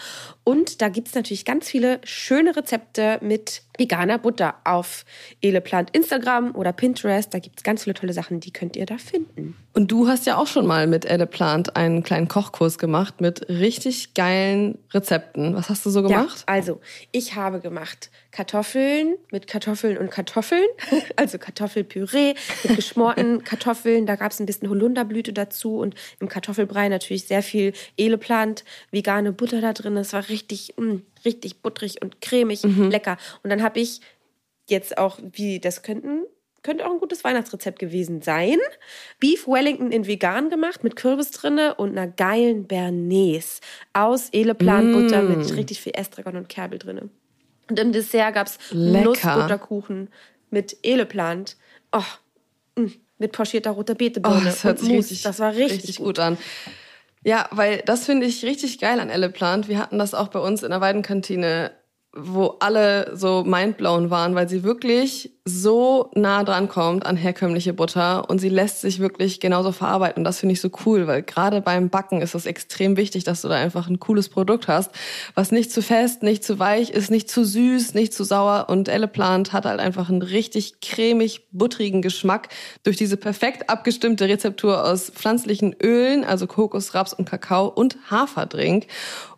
[0.45, 5.05] Und da gibt es natürlich ganz viele schöne Rezepte mit veganer Butter auf
[5.41, 7.33] Eleplant Instagram oder Pinterest.
[7.33, 9.57] Da gibt es ganz viele tolle Sachen, die könnt ihr da finden.
[9.73, 14.15] Und du hast ja auch schon mal mit Eleplant einen kleinen Kochkurs gemacht mit richtig
[14.15, 15.55] geilen Rezepten.
[15.55, 16.45] Was hast du so gemacht?
[16.47, 16.81] Ja, also,
[17.13, 20.67] ich habe gemacht Kartoffeln mit Kartoffeln und Kartoffeln.
[21.17, 22.35] Also Kartoffelpüree
[22.65, 24.07] mit geschmorten Kartoffeln.
[24.07, 29.33] Da gab es ein bisschen Holunderblüte dazu und im Kartoffelbrei natürlich sehr viel Eleplant, vegane
[29.33, 29.95] Butter da drin.
[29.95, 32.91] Das war richtig, mh, mm, richtig butterig und cremig, mhm.
[32.91, 33.19] lecker.
[33.43, 34.01] Und dann habe ich
[34.69, 36.23] jetzt auch, wie das könnten,
[36.63, 38.59] könnte auch ein gutes Weihnachtsrezept gewesen sein.
[39.21, 43.61] Beef Wellington in vegan gemacht mit Kürbis drinne und einer geilen Bernays
[43.93, 45.29] aus Eleplan-Butter mm.
[45.29, 47.09] mit richtig viel Estragon und Kerbel drinne.
[47.69, 50.09] Und im Dessert gab es Nussbutterkuchen
[50.51, 51.57] mit Eleplant.
[51.93, 52.03] Oh,
[52.81, 54.39] mm, mit pochierter roter Beetebohne.
[54.41, 56.07] Oh, das hört sich richtig, das war richtig, richtig gut.
[56.07, 56.39] gut an.
[57.27, 59.67] Ja, weil das finde ich richtig geil an Eleplant.
[59.67, 61.73] Wir hatten das auch bei uns in der Weidenkantine
[62.17, 68.29] wo alle so mindblown waren, weil sie wirklich so nah dran kommt an herkömmliche Butter
[68.29, 70.21] und sie lässt sich wirklich genauso verarbeiten.
[70.21, 73.43] Und das finde ich so cool, weil gerade beim Backen ist es extrem wichtig, dass
[73.43, 74.91] du da einfach ein cooles Produkt hast,
[75.35, 78.67] was nicht zu fest, nicht zu weich ist, nicht zu süß, nicht zu sauer.
[78.69, 82.49] Und Elleplant hat halt einfach einen richtig cremig, buttrigen Geschmack
[82.83, 88.89] durch diese perfekt abgestimmte Rezeptur aus pflanzlichen Ölen, also Kokos, Raps und Kakao und Haferdrink.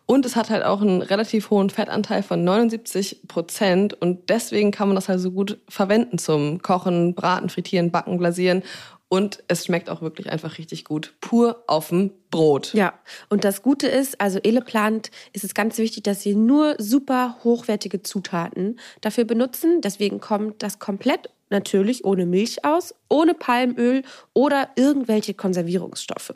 [0.09, 3.93] Und es hat halt auch einen relativ hohen Fettanteil von 79 Prozent.
[3.93, 8.63] Und deswegen kann man das halt so gut verwenden zum Kochen, Braten, Frittieren, Backen, Glasieren.
[9.07, 11.13] Und es schmeckt auch wirklich einfach richtig gut.
[11.21, 12.73] Pur auf dem Brot.
[12.73, 12.95] Ja,
[13.29, 18.01] und das Gute ist, also Eleplant ist es ganz wichtig, dass sie nur super hochwertige
[18.01, 19.81] Zutaten dafür benutzen.
[19.81, 24.01] Deswegen kommt das komplett natürlich ohne Milch aus, ohne Palmöl
[24.33, 26.31] oder irgendwelche Konservierungsstoffe.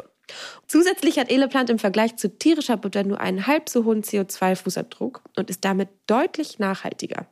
[0.67, 5.49] Zusätzlich hat Eleplant im Vergleich zu tierischer Butter nur einen halb so hohen CO2-Fußabdruck und
[5.49, 7.27] ist damit deutlich nachhaltiger.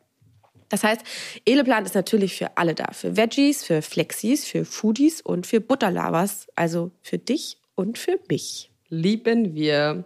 [0.70, 1.02] Das heißt,
[1.46, 2.92] Eleplant ist natürlich für alle da.
[2.94, 6.48] Für Veggies, für Flexis, für Foodies und für Butterlavers.
[6.56, 8.71] Also für dich und für mich.
[8.92, 10.04] Lieben wir.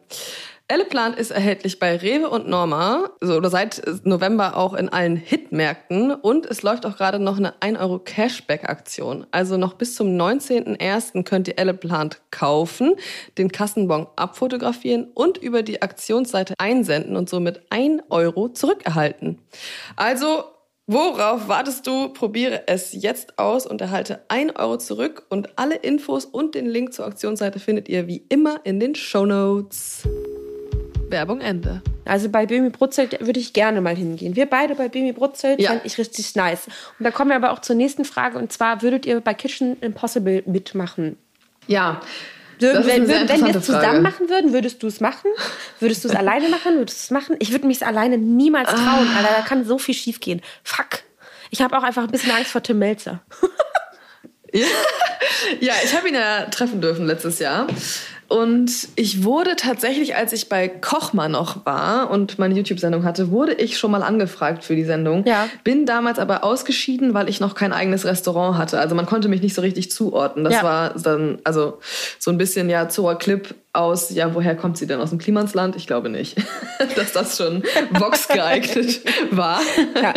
[0.67, 6.12] Elleplant ist erhältlich bei Rewe und Norma, so, oder seit November auch in allen Hitmärkten.
[6.12, 9.28] Und es läuft auch gerade noch eine 1 Euro Cashback-Aktion.
[9.32, 11.24] Also noch bis zum 19.01.
[11.24, 12.95] könnt ihr Elleplant kaufen,
[13.39, 19.39] den Kassenbon abfotografieren und über die Aktionsseite einsenden und somit 1 Euro zurückerhalten.
[19.95, 20.45] Also
[20.88, 22.10] Worauf wartest du?
[22.10, 25.26] Probiere es jetzt aus und erhalte 1 Euro zurück.
[25.30, 29.26] Und alle Infos und den Link zur Aktionsseite findet ihr wie immer in den Show
[29.26, 30.08] Notes.
[31.10, 31.82] Werbung Ende.
[32.06, 34.36] Also bei Böhmi Brutzelt würde ich gerne mal hingehen.
[34.36, 35.69] Wir beide bei Böhmi Brutzelt ja.
[35.69, 36.67] fand ich richtig nice.
[37.00, 39.80] Und da kommen wir aber auch zur nächsten Frage und zwar würdet ihr bei Kitchen
[39.82, 41.17] Impossible mitmachen?
[41.65, 42.00] Ja.
[42.60, 45.30] Würden, wenn, würden, wenn wir es zusammen machen würden, würdest du es machen?
[45.80, 46.78] Würdest du es alleine machen?
[46.78, 47.36] Würdest du es machen?
[47.39, 49.18] Ich würde mich alleine niemals trauen, ah.
[49.18, 49.30] Alter.
[49.38, 50.41] Da kann so viel schief gehen.
[50.63, 51.04] Fuck.
[51.52, 53.22] Ich habe auch einfach ein bisschen Angst vor Tim Melzer.
[54.54, 54.65] ja.
[55.60, 57.68] ja, ich habe ihn ja treffen dürfen letztes Jahr.
[58.36, 63.54] Und ich wurde tatsächlich, als ich bei Kochma noch war und meine YouTube-Sendung hatte, wurde
[63.54, 65.26] ich schon mal angefragt für die Sendung.
[65.26, 65.48] Ja.
[65.63, 68.78] Bin damals aber ausgeschieden, weil ich noch kein eigenes Restaurant hatte.
[68.78, 70.43] Also man konnte mich nicht so richtig zuordnen.
[70.43, 70.63] Das ja.
[70.63, 71.80] war dann, also
[72.19, 75.00] so ein bisschen ja Zoa Clip aus, ja, woher kommt sie denn?
[75.00, 75.78] Aus dem Klimansland?
[75.78, 76.36] Ich glaube nicht,
[76.98, 79.00] dass das schon Vox geeignet
[79.32, 79.62] war.
[79.95, 80.13] Ja.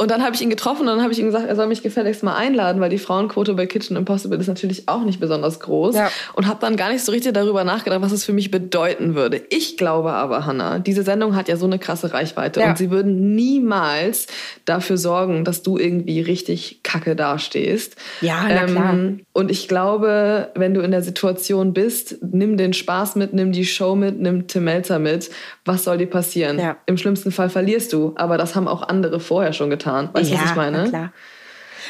[0.00, 1.82] Und dann habe ich ihn getroffen und dann habe ich ihm gesagt, er soll mich
[1.82, 5.94] gefälligst mal einladen, weil die Frauenquote bei Kitchen Impossible ist natürlich auch nicht besonders groß.
[5.94, 6.10] Ja.
[6.32, 9.42] Und habe dann gar nicht so richtig darüber nachgedacht, was es für mich bedeuten würde.
[9.50, 12.70] Ich glaube aber, Hannah, diese Sendung hat ja so eine krasse Reichweite ja.
[12.70, 14.26] und sie würden niemals
[14.64, 17.96] dafür sorgen, dass du irgendwie richtig kacke dastehst.
[18.22, 18.98] Ja, na ähm, klar.
[19.34, 23.66] Und ich glaube, wenn du in der Situation bist, nimm den Spaß mit, nimm die
[23.66, 25.28] Show mit, nimm Tim Melzer mit.
[25.66, 26.58] Was soll dir passieren?
[26.58, 26.78] Ja.
[26.86, 30.10] Im schlimmsten Fall verlierst du, aber das haben auch andere vorher schon getan getan.
[30.14, 30.88] Weißt du, ja, was ich meine?
[30.88, 31.12] klar.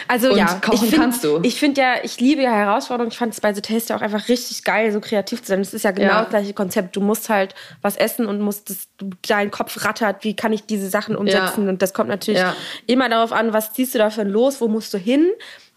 [0.07, 1.41] Also Und ja, kochen ich find, kannst du.
[1.43, 3.11] Ich finde ja, ich liebe ja Herausforderungen.
[3.11, 5.59] Ich fand es bei The Taste ja auch einfach richtig geil, so kreativ zu sein.
[5.59, 6.21] Das ist ja genau Ja.
[6.21, 6.95] das gleiche Konzept.
[6.97, 8.89] Du musst halt was essen und musst das,
[9.29, 11.69] dein Kopf rattert, wie kann ich diese Sachen umsetzen?
[11.69, 12.55] Und das kommt natürlich Ja.
[12.87, 15.29] immer darauf an, was ziehst du dafür los, wo musst du hin?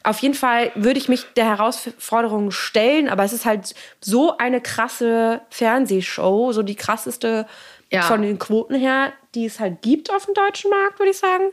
[0.04, 4.62] Auf jeden Fall würde ich mich der Herausforderung stellen, aber es ist halt so eine
[4.62, 7.48] krasse Fernsehshow, so die krasseste
[7.90, 8.02] Ja.
[8.02, 11.46] von den Quoten her, die es halt gibt auf dem deutschen Markt, würde ich sagen.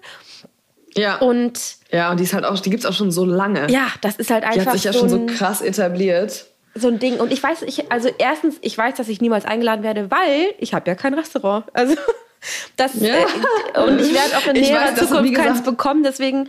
[0.96, 1.16] Ja.
[1.18, 1.59] Und
[1.92, 3.70] ja, und die ist halt auch, die gibt's auch schon so lange.
[3.70, 6.46] ja, das ist halt Die einfach hat sich ja so, schon so krass etabliert.
[6.74, 7.18] so ein Ding.
[7.18, 10.74] Und ich weiß, ich, also erstens, ich weiß, dass ich niemals eingeladen werde, weil ich
[10.74, 11.64] habe ja kein Restaurant.
[11.72, 11.94] Also
[12.76, 13.14] das Ja.
[13.74, 16.03] äh, und ich werde auch in näherer Zukunft keins bekommen.
[16.03, 16.48] Deswegen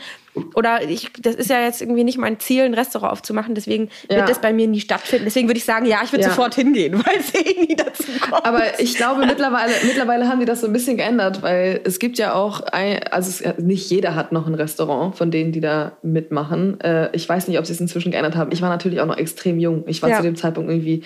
[0.56, 3.56] oder ich, das ist ja jetzt irgendwie nicht mein Ziel, ein Restaurant aufzumachen.
[3.56, 4.18] Deswegen Ja.
[4.18, 5.26] wird das bei mir nie stattfinden.
[5.26, 6.30] Deswegen würde ich sagen, ja, ich würde Ja.
[6.30, 8.46] sofort hingehen, weil es eh nie dazu kommt.
[8.46, 12.18] Aber ich glaube, mittlerweile, mittlerweile haben die das so ein bisschen geändert, weil es gibt
[12.18, 15.98] ja auch, ein, also es, nicht jeder hat noch ein Restaurant von denen, die da
[16.02, 16.80] mitmachen.
[16.82, 18.52] Äh, ich weiß nicht, ob sie es inzwischen geändert haben.
[18.52, 19.84] Ich war natürlich auch noch extrem jung.
[19.88, 20.18] Ich war Ja.
[20.18, 21.04] zu dem Zeitpunkt irgendwie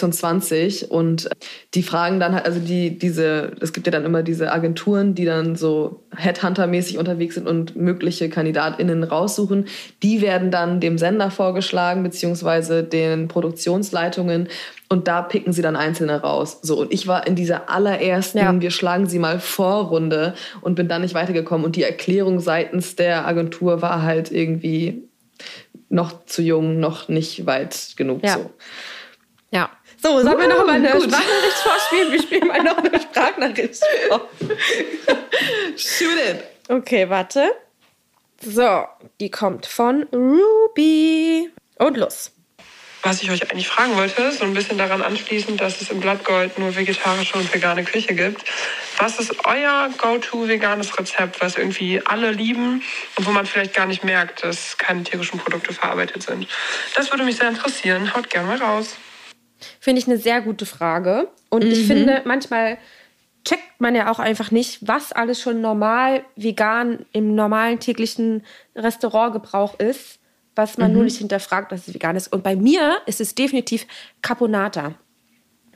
[0.00, 1.28] 26 und
[1.74, 5.24] die fragen dann halt, also die, diese, es gibt ja dann immer diese Agenturen, die
[5.24, 9.66] dann so Headhunter-mäßig unterwegs sind und mögliche KandidatInnen raussuchen.
[10.02, 14.48] Die werden dann dem Sender vorgeschlagen, beziehungsweise den Produktionsleitungen
[14.88, 16.58] und da picken sie dann Einzelne raus.
[16.62, 18.60] So, und ich war in dieser allerersten, Ja.
[18.60, 21.64] wir schlagen sie mal vor Runde und bin dann nicht weitergekommen.
[21.64, 25.02] Und die Erklärung seitens der Agentur war halt irgendwie
[25.88, 28.22] noch zu jung, noch nicht weit genug.
[28.24, 28.34] Ja.
[28.34, 28.50] So.
[29.50, 29.70] ja.
[30.02, 31.04] So, sollen wir noch mal eine gut.
[31.04, 32.12] Sprachnachricht vorspielen?
[32.12, 34.28] Wir spielen mal noch eine Sprachnachricht vor.
[35.76, 36.44] Shoot it!
[36.68, 37.50] Okay, warte.
[38.42, 38.84] So,
[39.20, 41.50] die kommt von Ruby.
[41.78, 42.32] Und los.
[43.02, 46.58] Was ich euch eigentlich fragen wollte, so ein bisschen daran anschließend, dass es im Blattgold
[46.58, 48.42] nur vegetarische und vegane Küche gibt.
[48.98, 52.82] Was ist euer go-to veganes Rezept, was irgendwie alle lieben
[53.16, 56.48] und wo man vielleicht gar nicht merkt, dass keine tierischen Produkte verarbeitet sind?
[56.96, 58.12] Das würde mich sehr interessieren.
[58.14, 58.96] Haut gerne mal raus.
[59.78, 61.28] Finde ich eine sehr gute Frage.
[61.48, 61.70] Und Mhm.
[61.70, 62.76] ich finde, manchmal
[63.46, 68.42] checkt man ja auch einfach nicht, was alles schon normal vegan im normalen täglichen
[68.74, 70.18] Restaurantgebrauch ist,
[70.54, 70.94] was man Mhm.
[70.94, 72.32] nur nicht hinterfragt, dass es vegan ist.
[72.32, 73.86] Und bei mir ist es definitiv
[74.20, 74.94] Caponata.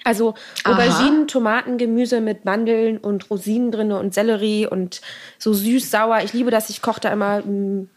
[0.03, 0.73] Also Aha.
[0.73, 5.01] Auberginen, Tomaten, Gemüse mit Mandeln und Rosinen drin und Sellerie und
[5.39, 6.21] so süß-sauer.
[6.25, 6.71] Ich liebe das.
[6.71, 7.91] Ich koche da immer mm,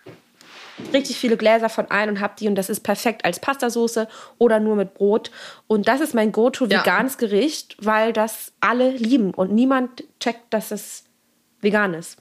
[0.94, 4.08] richtig viele Gläser von ein und hab die und das ist perfekt als Pastasoße
[4.38, 5.32] oder nur mit Brot.
[5.68, 6.80] Und das ist mein Go-To Ja.
[6.82, 11.04] veganes Gericht, weil das alle lieben und niemand checkt, dass es
[11.62, 12.18] vegan ist.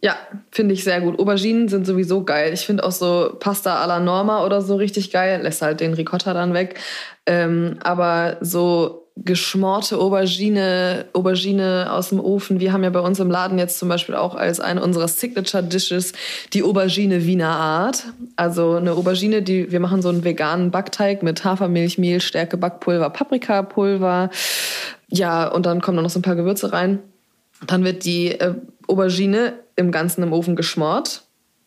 [0.00, 0.16] Ja,
[0.52, 1.18] finde ich sehr gut.
[1.18, 2.52] Auberginen sind sowieso geil.
[2.52, 5.40] Ich finde auch so Pasta alla Norma oder so richtig geil.
[5.42, 6.78] Lässt halt den Ricotta dann weg.
[7.26, 12.60] Ähm, aber so geschmorte Aubergine, Aubergine aus dem Ofen.
[12.60, 15.62] Wir haben ja bei uns im Laden jetzt zum Beispiel auch als eine unserer Signature
[15.62, 16.12] Dishes
[16.52, 18.04] die Aubergine Wiener Art.
[18.36, 23.10] Also eine Aubergine, die wir machen so einen veganen Backteig mit Hafermilch, Mehl, Stärke, Backpulver,
[23.10, 24.30] Paprikapulver.
[25.08, 27.00] Ja, und dann kommen noch so ein paar Gewürze rein.
[27.66, 28.54] Dann wird die äh,
[28.86, 31.22] Aubergine im Ganzen im Ofen geschmort.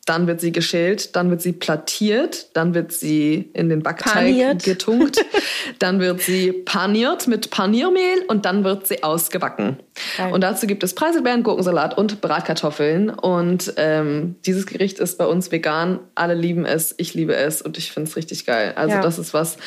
[0.06, 4.64] Dann wird sie geschält, dann wird sie plattiert, dann wird sie in den Backteig Paniert.
[4.64, 5.24] getunkt,
[5.80, 9.78] dann wird sie paniert mit Paniermehl und dann wird sie ausgebacken.
[10.18, 10.34] Geil.
[10.34, 13.12] Und dazu gibt es Preiselbeeren, Gurkensalat und Bratkartoffeln.
[13.12, 16.00] Und ähm, dieses Gericht ist bei uns vegan.
[16.16, 18.74] Alle lieben es, ich liebe es und ich finde es richtig geil.
[18.76, 19.02] Also Ja.
[19.02, 19.58] das ist was,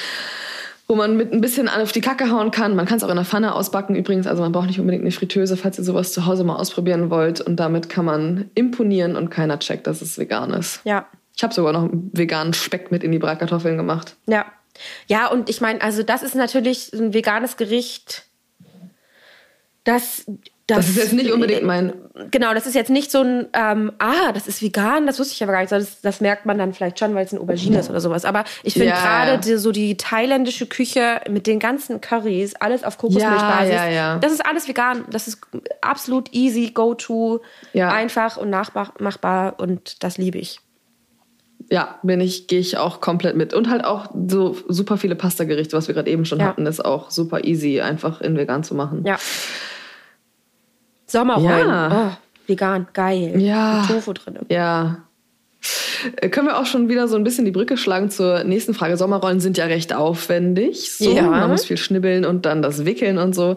[0.87, 2.77] wo man mit ein bisschen auf die Kacke hauen kann.
[2.77, 4.27] Man kann es auch in der Pfanne ausbacken übrigens.
[4.27, 7.41] Also man braucht nicht unbedingt eine Fritteuse, falls ihr sowas zu Hause mal ausprobieren wollt.
[7.41, 10.81] Und damit kann man imponieren und keiner checkt, dass es vegan ist.
[10.85, 11.07] Ja.
[11.37, 14.17] Ich habe sogar noch veganen Speck mit in die Bratkartoffeln gemacht.
[14.27, 14.47] Ja.
[15.07, 18.25] Ja, und ich meine, also das ist natürlich ein veganes Gericht,
[19.85, 20.27] das.
[20.67, 21.93] Das ist jetzt nicht unbedingt mein...
[22.31, 25.43] Genau, das ist jetzt nicht so ein, ähm, ah, das ist vegan, das wusste ich
[25.43, 25.73] aber gar nicht.
[25.73, 28.25] Das, das merkt man dann vielleicht schon, weil es ein Aubergine ist oder sowas.
[28.25, 29.59] Aber ich finde Ja, gerade ja.
[29.59, 34.19] so die thailändische Küche mit den ganzen Currys, alles auf Kokosmilchbasis, Ja, ja, ja.
[34.19, 35.05] das ist alles vegan.
[35.11, 35.39] Das ist
[35.83, 37.41] absolut easy, go to,
[37.75, 37.91] Ja.
[37.93, 40.61] einfach und nachmachbar und das liebe ich.
[41.71, 43.53] Ja, bin ich, gehe ich auch komplett mit.
[43.55, 47.11] Und halt auch so super viele Pasta-Gerichte, was wir gerade eben schon hatten, ist auch
[47.11, 49.03] super easy, einfach in vegan zu machen.
[49.07, 49.19] Ja.
[51.07, 51.69] Sommerrollen.
[51.69, 52.11] Ja.
[52.13, 53.41] Oh, vegan, geil.
[53.41, 53.81] Ja.
[53.81, 54.39] Mit Tofu drin.
[54.49, 54.99] Ja.
[56.17, 58.97] Äh, Können wir auch schon wieder so ein bisschen die Brücke schlagen zur nächsten Frage.
[58.97, 60.93] Sommerrollen sind ja recht aufwendig.
[60.93, 61.23] So, Ja.
[61.23, 63.57] Man muss viel schnibbeln und dann das Wickeln und so.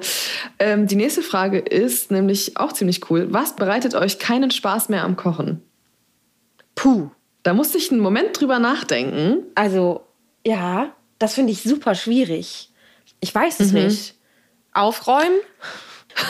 [0.60, 3.27] Ähm, die nächste Frage ist nämlich auch ziemlich cool.
[3.31, 5.62] Was bereitet euch keinen Spaß mehr am Kochen?
[6.75, 7.10] Puh.
[7.43, 9.43] Da musste ich einen Moment drüber nachdenken.
[9.55, 10.01] Also,
[10.45, 12.69] ja, das finde ich super schwierig.
[13.19, 13.65] Ich weiß Mhm.
[13.65, 14.15] es nicht.
[14.73, 15.39] Aufräumen?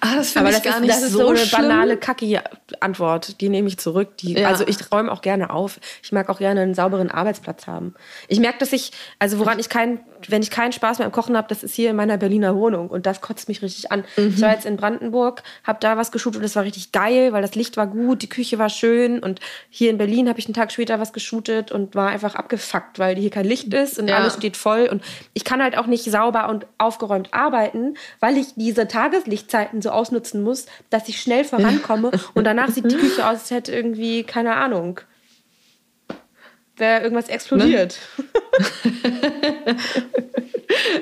[0.00, 1.62] Ah, das finde ich gar ist, nicht das ist so, so eine schlimm.
[1.68, 3.40] banale Kacki-Antwort.
[3.40, 4.16] Die nehme ich zurück.
[4.18, 4.48] Die, Ja.
[4.48, 5.78] Also ich räume auch gerne auf.
[6.02, 7.94] Ich mag auch gerne einen sauberen Arbeitsplatz haben.
[8.28, 11.36] Ich merke, dass ich, also woran ich keinen, wenn ich keinen Spaß mehr am Kochen
[11.36, 14.04] habe, das ist hier in meiner Berliner Wohnung und das kotzt mich richtig an.
[14.16, 17.42] Ich war jetzt in Brandenburg, habe da was geshootet und das war richtig geil, weil
[17.42, 20.54] das Licht war gut, die Küche war schön und hier in Berlin habe ich einen
[20.54, 24.16] Tag später was geshootet und war einfach abgefuckt, weil hier kein Licht ist und Ja.
[24.16, 25.02] alles steht voll und
[25.34, 30.42] ich kann halt auch nicht sauber und aufgeräumt arbeiten, weil ich diese Tageslichtzeiten so ausnutzen
[30.42, 34.56] muss, dass ich schnell vorankomme und danach sieht die Küche aus, als hätte irgendwie, keine
[34.56, 35.00] Ahnung,
[36.76, 37.98] wäre irgendwas explodiert.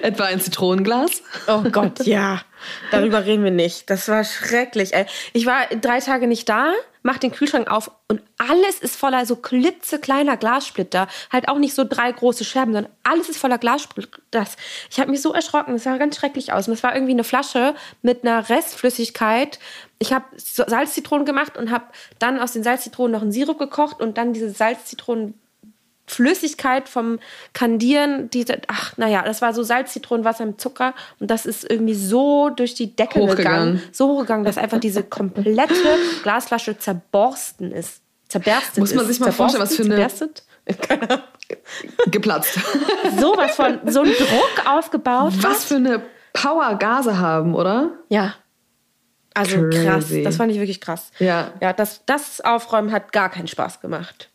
[0.03, 1.23] Etwa ein Zitronenglas.
[1.47, 2.43] Oh Gott, ja.
[2.91, 3.89] Darüber reden wir nicht.
[3.89, 4.93] Das war schrecklich.
[5.33, 9.37] Ich war drei Tage nicht da, mach den Kühlschrank auf und alles ist voller so
[9.37, 11.09] klitzekleiner Glassplitter.
[11.33, 14.47] Halt auch nicht so drei große Scherben, sondern alles ist voller Glassplitter.
[14.91, 15.73] Ich habe mich so erschrocken.
[15.75, 16.69] Das sah ganz schrecklich aus.
[16.69, 19.59] Und es war irgendwie eine Flasche mit einer Restflüssigkeit.
[19.99, 21.85] Ich habe Salzzitronen gemacht und habe
[22.19, 25.35] dann aus den Salzzitronen noch einen Sirup gekocht und dann diese Salzzitronen
[26.13, 27.19] Flüssigkeit vom
[27.53, 31.95] Kandieren, diese, ach, naja, das war so Salz, Zitronenwasser mit Zucker und das ist irgendwie
[31.95, 33.75] so durch die Decke Hochgegangen.
[33.77, 35.75] gegangen, so hochgegangen, dass einfach diese komplette
[36.23, 38.03] Glasflasche zerborsten ist.
[38.29, 40.43] Zerberstet Muss man sich mal vorstellen, was für eine- Zerberstet?
[40.89, 41.25] Keine Ahnung.
[42.11, 42.55] Geplatzt.
[43.21, 45.33] Sowas von, so ein Druck aufgebaut.
[45.43, 47.91] Was für eine Power Gase haben, oder?
[48.09, 48.35] Ja.
[49.35, 50.23] Also krass, Crazy.
[50.23, 51.11] das fand ich wirklich krass.
[51.19, 51.53] Ja.
[51.61, 54.31] Ja, das, das Aufräumen hat gar keinen Spaß gemacht.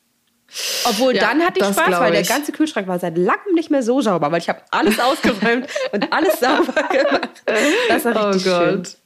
[0.86, 2.29] Obwohl Ja, dann hatte ich Spaß, weil der ich.
[2.29, 6.12] ganze Kühlschrank war seit langem nicht mehr so sauber, weil ich habe alles ausgeräumt und
[6.13, 7.43] alles sauber gemacht.
[7.89, 8.83] Das war Oh richtig schön.
[8.83, 8.97] Gott.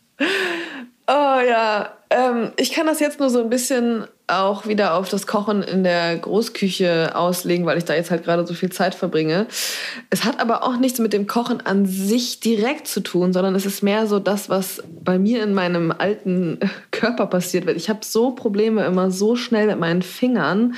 [1.07, 5.27] Oh ja, ähm, ich kann das jetzt nur so ein bisschen auch wieder auf das
[5.27, 9.45] Kochen in der Großküche auslegen, weil ich da jetzt halt gerade so viel Zeit verbringe.
[10.09, 13.65] Es hat aber auch nichts mit dem Kochen an sich direkt zu tun, sondern es
[13.65, 16.59] ist mehr so das, was bei mir in meinem alten
[16.91, 17.75] Körper passiert wird.
[17.75, 20.75] Ich habe so Probleme immer so schnell mit meinen Fingern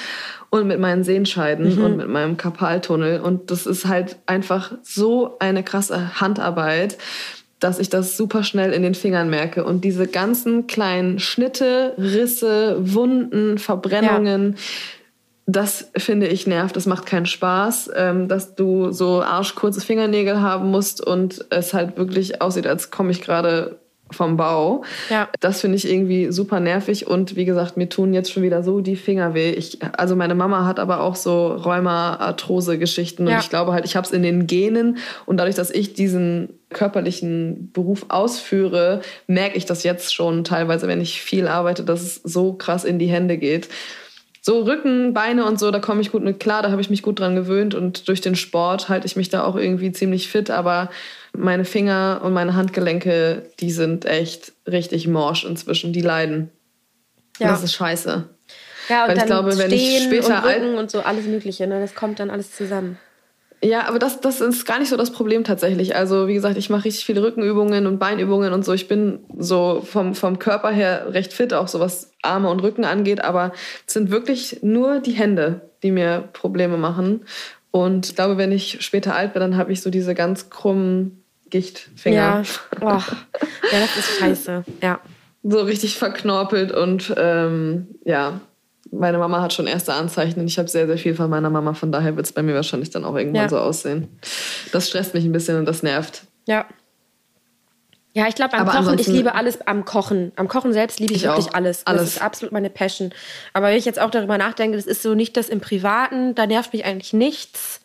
[0.53, 3.21] und mit meinen Sehenscheiden und mit meinem Karpaltunnel.
[3.21, 6.97] Und das ist halt einfach so eine krasse Handarbeit
[7.59, 9.63] dass ich das super schnell in den Fingern merke.
[9.63, 14.57] Und diese ganzen kleinen Schnitte, Risse, Wunden, Verbrennungen,
[15.45, 16.75] das finde ich nervt.
[16.75, 21.95] Das macht keinen Spaß, ähm, dass du so arschkurze Fingernägel haben musst und es halt
[21.95, 23.79] wirklich aussieht, als komme ich gerade
[24.13, 24.83] vom Bau.
[25.09, 25.27] Ja.
[25.39, 28.81] Das finde ich irgendwie super nervig und wie gesagt, mir tun jetzt schon wieder so
[28.81, 29.51] die Finger weh.
[29.51, 31.47] Ich, also meine Mama hat aber auch so
[32.27, 33.35] Rheuma-Arthrose-Geschichten Ja.
[33.35, 36.49] und ich glaube halt, ich habe es in den Genen und dadurch, dass ich diesen
[36.69, 42.15] körperlichen Beruf ausführe, merke ich das jetzt schon teilweise, wenn ich viel arbeite, dass es
[42.23, 43.69] so krass in die Hände geht.
[44.45, 47.01] So Rücken, Beine und so, da komme ich gut mit klar, da habe ich mich
[47.01, 50.51] gut dran gewöhnt und durch den Sport halte ich mich da auch irgendwie ziemlich fit,
[50.51, 50.89] aber
[51.31, 56.49] meine Finger und meine Handgelenke, die sind echt richtig morsch inzwischen, die leiden.
[57.39, 57.47] Ja.
[57.47, 58.27] Das ist scheiße.
[58.89, 61.65] Ja, und Weil ich dann glaube, wenn ich später und Rücken und so alles Mögliche,
[61.65, 61.79] ne?
[61.79, 62.99] das kommt dann alles zusammen.
[63.63, 65.95] Ja, aber das, das ist gar nicht so das Problem tatsächlich.
[65.95, 68.73] Also wie gesagt, ich mache richtig viele Rückenübungen und Beinübungen und so.
[68.73, 72.83] Ich bin so vom, vom Körper her recht fit, auch so was Arme und Rücken
[72.83, 73.23] angeht.
[73.23, 73.53] Aber
[73.87, 77.25] es sind wirklich nur die Hände, die mir Probleme machen.
[77.71, 81.23] Und ich glaube, wenn ich später alt bin, dann habe ich so diese ganz krummen
[81.49, 82.43] Gichtfinger.
[82.43, 82.43] Ja.
[82.81, 82.85] Oh.
[83.71, 84.65] ja, das ist scheiße.
[84.81, 84.99] Ja.
[85.41, 88.41] So richtig verknorpelt und ähm, ja,
[88.93, 91.73] meine Mama hat schon erste Anzeichen und ich habe sehr, sehr viel von meiner Mama.
[91.73, 93.49] Von daher wird es bei mir wahrscheinlich dann auch irgendwann Ja.
[93.49, 94.07] so aussehen.
[94.71, 96.23] Das stresst mich ein bisschen und das nervt.
[96.45, 96.65] Ja.
[98.15, 100.31] Ja, ich glaube, am Aber Kochen, ich liebe alles am Kochen.
[100.35, 101.53] Am Kochen selbst liebe ich, Ich wirklich auch.
[101.55, 101.87] alles.
[101.87, 102.01] Alles.
[102.01, 103.11] Das ist absolut meine Passion.
[103.53, 106.45] Aber wenn ich jetzt auch darüber nachdenke, das ist so nicht das im Privaten, da
[106.45, 107.81] nervt mich eigentlich nichts.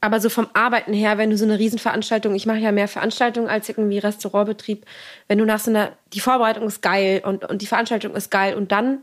[0.00, 3.48] Aber so vom Arbeiten her, wenn du so eine Riesenveranstaltung, ich mache ja mehr Veranstaltungen
[3.48, 4.86] als irgendwie Restaurantbetrieb,
[5.26, 8.54] wenn du nach so einer, die Vorbereitung ist geil und, und die Veranstaltung ist geil
[8.54, 8.98] und dann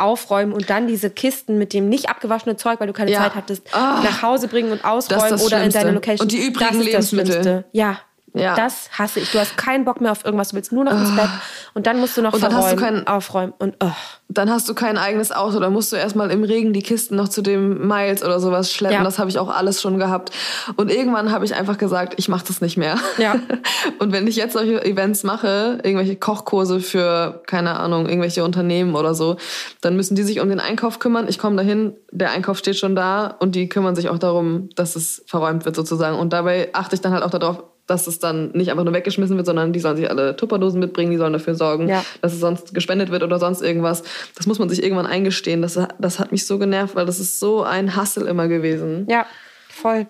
[0.00, 3.20] aufräumen und dann diese Kisten mit dem nicht abgewaschenen Zeug, weil du keine Ja.
[3.20, 4.00] Zeit hattest, Ah.
[4.02, 5.78] nach Hause bringen und ausräumen oder in Schlimmste.
[5.78, 6.24] deine Location.
[6.24, 7.64] Und die übrigen das Lebensmittel.
[7.72, 7.98] Ja.
[8.34, 8.54] Ja.
[8.54, 9.32] Das hasse ich.
[9.32, 11.28] Du hast keinen Bock mehr auf irgendwas, du willst nur noch ins Bett
[11.74, 13.90] und dann musst du noch Und dann hast du keinen- aufräumen und oh.
[14.32, 17.28] Dann hast du kein eigenes Auto, dann musst du erstmal im Regen die Kisten noch
[17.28, 18.98] zu dem Miles oder sowas schleppen.
[18.98, 19.02] Ja.
[19.02, 20.30] Das habe ich auch alles schon gehabt.
[20.76, 22.96] Und irgendwann habe ich einfach gesagt, ich mache das nicht mehr.
[23.18, 23.34] Ja.
[23.98, 29.14] Und wenn ich jetzt solche Events mache, irgendwelche Kochkurse für, keine Ahnung, irgendwelche Unternehmen oder
[29.14, 29.36] so,
[29.80, 31.26] dann müssen die sich um den Einkauf kümmern.
[31.28, 34.94] Ich komme dahin, der Einkauf steht schon da und die kümmern sich auch darum, dass
[34.94, 36.16] es verräumt wird sozusagen.
[36.16, 39.36] Und dabei achte ich dann halt auch darauf, dass es dann nicht einfach nur weggeschmissen
[39.36, 42.04] wird, sondern die sollen sich alle Tupperdosen mitbringen, die sollen dafür sorgen, Ja.
[42.22, 44.02] dass es sonst gespendet wird oder sonst irgendwas.
[44.36, 45.60] Das muss man sich irgendwann eingestehen.
[45.62, 49.06] Das, das hat mich so genervt, weil das ist so ein Hassel immer gewesen.
[49.10, 49.26] Ja,
[49.68, 50.06] voll.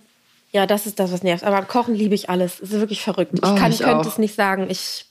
[0.53, 1.45] Ja, das ist das, was nervt.
[1.45, 2.61] Aber am Kochen liebe ich alles.
[2.61, 3.33] Es ist wirklich verrückt.
[3.35, 4.07] Ich, Oh, kann, ich könnte auch.
[4.07, 4.67] es nicht sagen.
[4.69, 5.07] Ich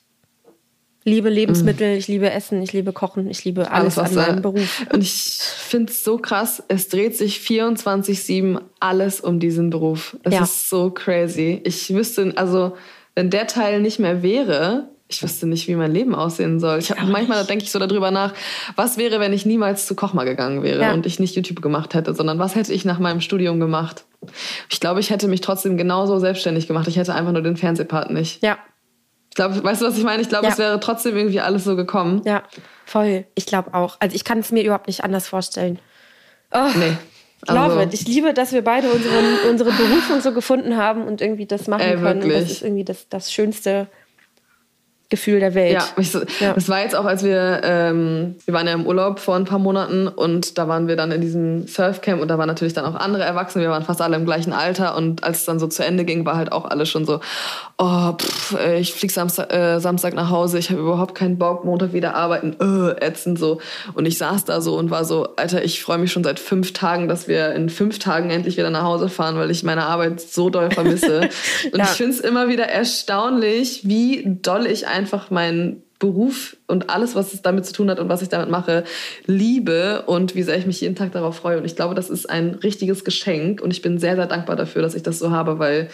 [1.03, 4.85] liebe Lebensmittel, ich liebe Essen, ich liebe Kochen, ich liebe alles, alles an meinem Beruf.
[4.91, 10.17] Und ich finde es so krass, es dreht sich 24-7 alles um diesen Beruf.
[10.23, 10.43] Es ja.
[10.43, 11.61] ist so crazy.
[11.63, 12.75] Ich wüsste, also
[13.15, 16.77] wenn der Teil nicht mehr wäre, ich wüsste nicht, wie mein Leben aussehen soll.
[16.77, 18.33] Ich hab, manchmal denke ich so darüber nach,
[18.75, 20.93] was wäre, wenn ich niemals zu Kochma gegangen wäre ja.
[20.93, 24.05] und ich nicht YouTube gemacht hätte, sondern was hätte ich nach meinem Studium gemacht?
[24.69, 26.87] Ich glaube, ich hätte mich trotzdem genauso selbstständig gemacht.
[26.87, 28.43] Ich hätte einfach nur den Fernsehpart nicht.
[28.43, 28.59] Ja.
[29.39, 30.21] Ich glaube, weißt du, was ich meine?
[30.21, 30.51] Ich glaube, ja.
[30.51, 32.21] es wäre trotzdem irgendwie alles so gekommen.
[32.25, 32.43] Ja,
[32.85, 33.23] voll.
[33.35, 33.95] Ich glaube auch.
[34.01, 35.79] Also ich kann es mir überhaupt nicht anders vorstellen.
[36.51, 36.67] Oh.
[36.75, 36.97] Nee.
[37.47, 37.93] Also, Love it.
[37.93, 41.83] Ich liebe, dass wir beide unseren, unsere Berufung so gefunden haben und irgendwie das machen
[41.83, 42.21] ey, können.
[42.21, 42.41] Wirklich.
[42.41, 43.87] Das ist irgendwie das, das Schönste,
[45.09, 45.73] Gefühl der Welt.
[45.73, 46.53] Ja, ich, ja.
[46.53, 49.57] das war jetzt auch, als wir, ähm, wir waren ja im Urlaub vor ein paar
[49.57, 52.93] Monaten und da waren wir dann in diesem Surfcamp und da waren natürlich dann auch
[52.93, 55.83] andere Erwachsene, wir waren fast alle im gleichen Alter und als es dann so zu
[55.83, 57.21] Ende ging, war halt auch alles schon so,
[57.79, 61.91] oh, pff, ich flieg Samstag, äh, Samstag nach Hause, ich habe überhaupt keinen Bock, Montag
[61.91, 63.59] wieder arbeiten, äh, ätzend so.
[63.95, 66.73] Und ich saß da so und war so, Alter, ich freue mich schon seit fünf
[66.73, 70.21] Tagen, dass wir in fünf Tagen endlich wieder nach Hause fahren, weil ich meine Arbeit
[70.21, 71.21] so doll vermisse.
[71.71, 71.85] und ja.
[71.85, 77.15] ich finde es immer wieder erstaunlich, wie doll ich einfach einfach meinen Beruf und alles,
[77.15, 78.83] was es damit zu tun hat und was ich damit mache,
[79.25, 81.57] liebe und wie sehr ich mich jeden Tag darauf freue.
[81.57, 84.81] Und ich glaube, das ist ein richtiges Geschenk und ich bin sehr, sehr dankbar dafür,
[84.81, 85.89] dass ich das so habe, weil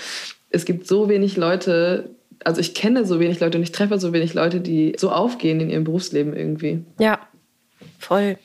[0.50, 2.12] es gibt so wenig Leute,
[2.44, 5.60] also ich kenne so wenig Leute und ich treffe so wenig Leute, die so aufgehen
[5.60, 6.84] in ihrem Berufsleben irgendwie.
[7.00, 7.20] Ja,
[8.00, 8.38] voll.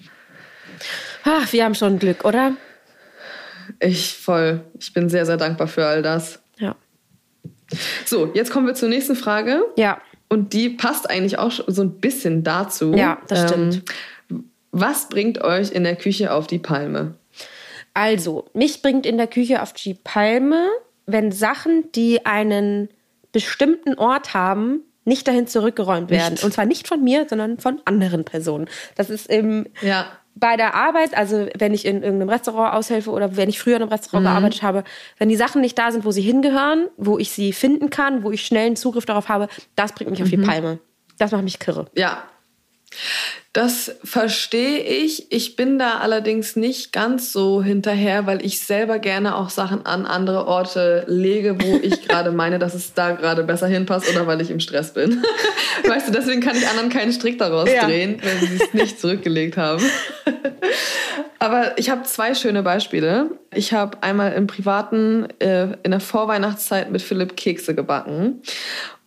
[1.24, 2.54] Ach, wir haben schon Glück, oder?
[3.78, 4.64] Ich voll.
[4.78, 6.42] Ich bin sehr, sehr dankbar für all das.
[6.58, 6.74] Ja.
[8.06, 9.62] So, jetzt kommen wir zur nächsten Frage.
[9.76, 10.00] Ja.
[10.30, 12.94] Und die passt eigentlich auch so ein bisschen dazu.
[12.94, 13.82] Ja, das stimmt.
[14.30, 17.14] Ähm, was bringt euch in der Küche auf die Palme?
[17.92, 20.68] Also, mich bringt in der Küche auf die Palme,
[21.06, 22.88] wenn Sachen, die einen
[23.32, 26.34] bestimmten Ort haben, nicht dahin zurückgeräumt werden.
[26.34, 26.44] Nicht.
[26.44, 28.68] Und zwar nicht von mir, sondern von anderen Personen.
[28.94, 33.36] Das ist im ja bei der Arbeit, also wenn ich in irgendeinem Restaurant aushelfe oder
[33.36, 34.30] wenn ich früher in einem Restaurant mhm.
[34.30, 34.84] gearbeitet habe,
[35.18, 38.30] wenn die Sachen nicht da sind, wo sie hingehören, wo ich sie finden kann, wo
[38.30, 40.24] ich schnell einen Zugriff darauf habe, das bringt mich mhm.
[40.24, 40.46] auf die mhm.
[40.46, 40.78] Palme.
[41.18, 41.86] Das macht mich kirre.
[41.94, 42.24] Ja,
[43.52, 45.32] das verstehe ich.
[45.32, 50.06] Ich bin da allerdings nicht ganz so hinterher, weil ich selber gerne auch Sachen an
[50.06, 54.40] andere Orte lege, wo ich gerade meine, dass es da gerade besser hinpasst oder weil
[54.40, 55.22] ich im Stress bin.
[55.88, 57.86] weißt du, deswegen kann ich anderen keinen Strick daraus ja.
[57.86, 59.84] drehen, wenn sie es nicht zurückgelegt haben.
[61.40, 63.30] Aber ich habe zwei schöne Beispiele.
[63.52, 68.42] Ich habe einmal im Privaten äh, in der Vorweihnachtszeit mit Philipp Kekse gebacken.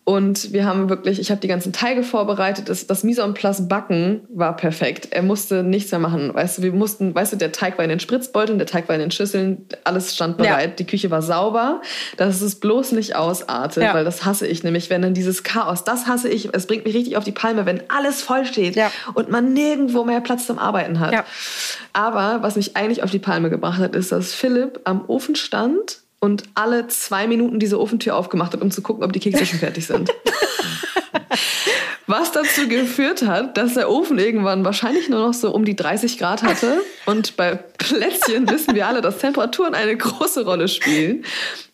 [0.05, 2.67] Und wir haben wirklich, ich habe die ganzen Teige vorbereitet.
[2.67, 5.07] Das, das Mise en place Backen war perfekt.
[5.11, 6.33] Er musste nichts mehr machen.
[6.33, 8.95] Weißt du, wir mussten, weißt du, der Teig war in den Spritzbeuteln, der Teig war
[8.95, 10.69] in den Schüsseln, alles stand bereit.
[10.71, 10.75] Ja.
[10.75, 11.81] Die Küche war sauber,
[12.17, 13.93] dass es bloß nicht ausartet, ja.
[13.93, 16.53] weil das hasse ich nämlich, wenn dann dieses Chaos, das hasse ich.
[16.53, 18.91] Es bringt mich richtig auf die Palme, wenn alles voll steht ja.
[19.13, 21.23] und man nirgendwo mehr Platz zum Arbeiten hat.
[21.93, 26.02] Aber was mich eigentlich auf die Palme gebracht hat, ist, dass Philipp am Ofen stand
[26.23, 29.59] und alle zwei Minuten diese Ofentür aufgemacht hat, um zu gucken, ob die Kekse schon
[29.59, 30.09] fertig sind.
[32.07, 36.17] Was dazu geführt hat, dass der Ofen irgendwann wahrscheinlich nur noch so um die 30
[36.17, 36.81] Grad hatte.
[37.05, 41.25] Und bei Plätzchen wissen wir alle, dass Temperaturen eine große Rolle spielen.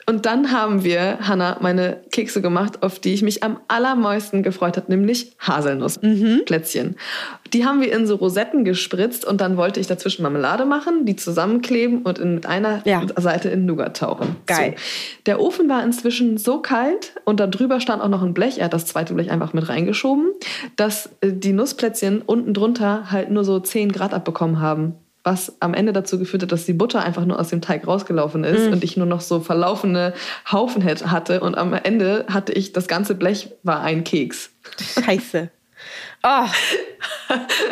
[0.09, 4.75] Und dann haben wir, Hanna, meine Kekse gemacht, auf die ich mich am allermeisten gefreut
[4.75, 6.87] habe, nämlich Haselnussplätzchen.
[6.87, 6.95] Mhm.
[7.53, 11.15] Die haben wir in so Rosetten gespritzt und dann wollte ich dazwischen Marmelade machen, die
[11.15, 13.03] zusammenkleben und in, mit einer ja.
[13.17, 14.35] Seite in Nougat tauchen.
[14.47, 14.73] Geil.
[14.75, 14.83] So.
[15.27, 18.57] Der Ofen war inzwischen so kalt und da drüber stand auch noch ein Blech.
[18.57, 20.31] Er hat das zweite Blech einfach mit reingeschoben,
[20.75, 25.73] dass äh, die Nussplätzchen unten drunter halt nur so 10 Grad abbekommen haben was am
[25.73, 28.73] Ende dazu geführt hat, dass die Butter einfach nur aus dem Teig rausgelaufen ist mm.
[28.73, 30.13] und ich nur noch so verlaufene
[30.49, 34.51] Haufen hatte und am Ende hatte ich das ganze Blech war ein Keks.
[35.03, 35.49] Scheiße.
[36.23, 36.27] Oh.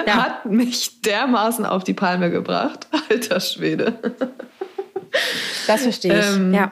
[0.08, 0.14] ja.
[0.14, 2.88] Hat mich dermaßen auf die Palme gebracht.
[3.10, 3.94] Alter Schwede.
[5.68, 6.26] Das verstehe ich.
[6.26, 6.72] Ähm, ja.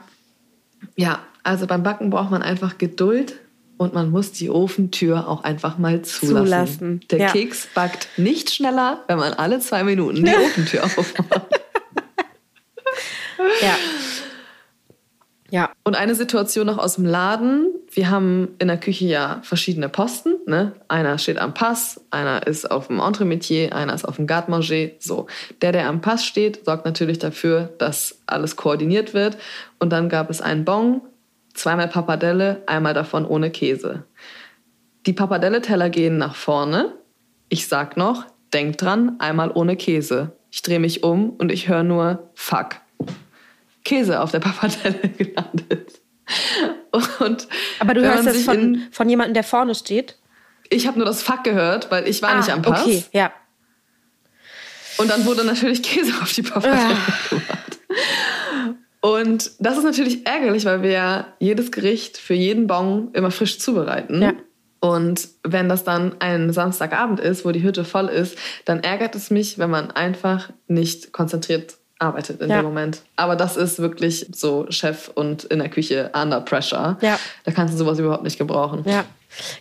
[0.97, 3.35] Ja, also beim Backen braucht man einfach Geduld
[3.77, 6.45] und man muss die Ofentür auch einfach mal zulassen.
[6.45, 6.99] zulassen.
[7.11, 7.31] Der ja.
[7.31, 11.49] Keks backt nicht schneller, wenn man alle zwei Minuten die Ofentür aufmacht.
[13.61, 13.75] ja.
[15.51, 15.71] Ja.
[15.83, 17.67] Und eine Situation noch aus dem Laden.
[17.91, 20.35] Wir haben in der Küche ja verschiedene Posten.
[20.47, 20.73] Ne?
[20.87, 24.89] Einer steht am Pass, einer ist auf dem Entremetier, einer ist auf dem Garde-Manger.
[24.99, 25.27] So.
[25.61, 29.37] Der, der am Pass steht, sorgt natürlich dafür, dass alles koordiniert wird.
[29.79, 31.01] Und dann gab es einen Bon,
[31.55, 34.03] zweimal Pappardelle, einmal davon ohne Käse.
[35.05, 36.93] Die Pappardelle-Teller gehen nach vorne.
[37.49, 40.35] Ich sag noch, denk dran, einmal ohne Käse.
[40.51, 42.77] Ich drehe mich um und ich höre nur Fuck.
[43.83, 46.01] Käse auf der Pappardelle gelandet.
[47.19, 47.47] Und
[47.79, 50.17] Aber du hörst das von, von jemandem, der vorne steht?
[50.69, 52.81] Ich habe nur das Fuck gehört, weil ich war ah, nicht am Pass.
[52.81, 53.31] Okay, ja.
[54.97, 57.35] Und dann wurde natürlich Käse auf die Paprika ah.
[59.05, 63.59] Und das ist natürlich ärgerlich, weil wir ja jedes Gericht für jeden Bon immer frisch
[63.59, 64.19] zubereiten.
[64.19, 64.33] Ja.
[64.79, 68.35] Und wenn das dann ein Samstagabend ist, wo die Hütte voll ist,
[68.65, 72.61] dann ärgert es mich, wenn man einfach nicht konzentriert arbeitet in ja.
[72.61, 73.03] dem Moment.
[73.15, 76.97] Aber das ist wirklich so Chef und in der Küche under pressure.
[77.01, 77.19] Ja.
[77.43, 78.83] Da kannst du sowas überhaupt nicht gebrauchen.
[78.85, 79.05] Ja.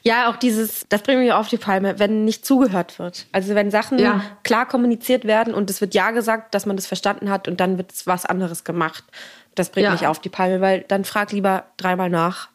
[0.03, 3.27] Ja, auch dieses, das bringt mich auf die Palme, wenn nicht zugehört wird.
[3.33, 4.23] Also wenn Sachen ja.
[4.43, 7.79] klar kommuniziert werden und es wird ja gesagt, dass man das verstanden hat und dann
[7.79, 9.05] wird was anderes gemacht.
[9.55, 9.93] Das bringt ja.
[9.93, 12.49] mich auf die Palme, weil dann frag lieber dreimal nach.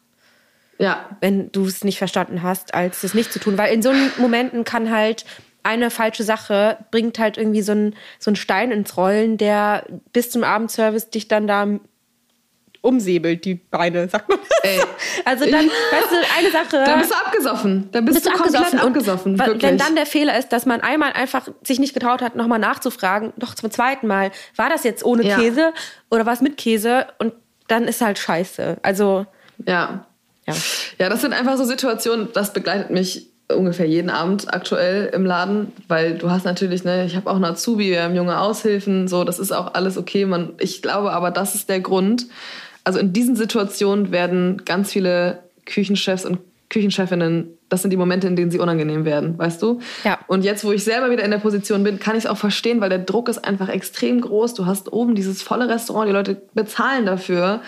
[0.78, 1.10] Ja.
[1.20, 3.58] Wenn du es nicht verstanden hast, als es nicht zu tun.
[3.58, 5.24] Weil in so Momenten kann halt
[5.62, 10.44] eine falsche Sache bringt halt irgendwie so einen so Stein ins Rollen, der bis zum
[10.44, 11.66] Abendservice dich dann da
[12.82, 14.38] umsäbelt, die Beine, sagt man.
[14.62, 14.80] Ey.
[15.24, 16.84] Also dann, weißt du, eine Sache.
[16.84, 17.88] Dann bist du abgesoffen.
[17.92, 18.78] Dann bist, bist du abgesoffen.
[18.78, 22.36] abgesoffen und wenn dann der Fehler ist, dass man einmal einfach sich nicht getraut hat,
[22.36, 25.36] nochmal nachzufragen, doch zum zweiten Mal, war das jetzt ohne ja.
[25.38, 25.72] Käse
[26.10, 27.06] oder war es mit Käse?
[27.18, 27.34] Und
[27.68, 28.78] dann ist halt scheiße.
[28.82, 29.26] Also.
[29.66, 30.06] Ja.
[30.46, 30.54] Ja.
[30.98, 35.72] ja, das sind einfach so Situationen, das begleitet mich ungefähr jeden Abend aktuell im Laden,
[35.88, 39.24] weil du hast natürlich, ne, ich habe auch einen Azubi, wir haben junge Aushilfen, so,
[39.24, 40.24] das ist auch alles okay.
[40.24, 42.26] Man, ich glaube aber, das ist der Grund.
[42.84, 46.38] Also in diesen Situationen werden ganz viele Küchenchefs und
[46.70, 49.80] Küchenchefinnen, das sind die Momente, in denen sie unangenehm werden, weißt du?
[50.04, 50.18] Ja.
[50.28, 52.80] Und jetzt, wo ich selber wieder in der Position bin, kann ich es auch verstehen,
[52.80, 54.54] weil der Druck ist einfach extrem groß.
[54.54, 57.60] Du hast oben dieses volle Restaurant, die Leute bezahlen dafür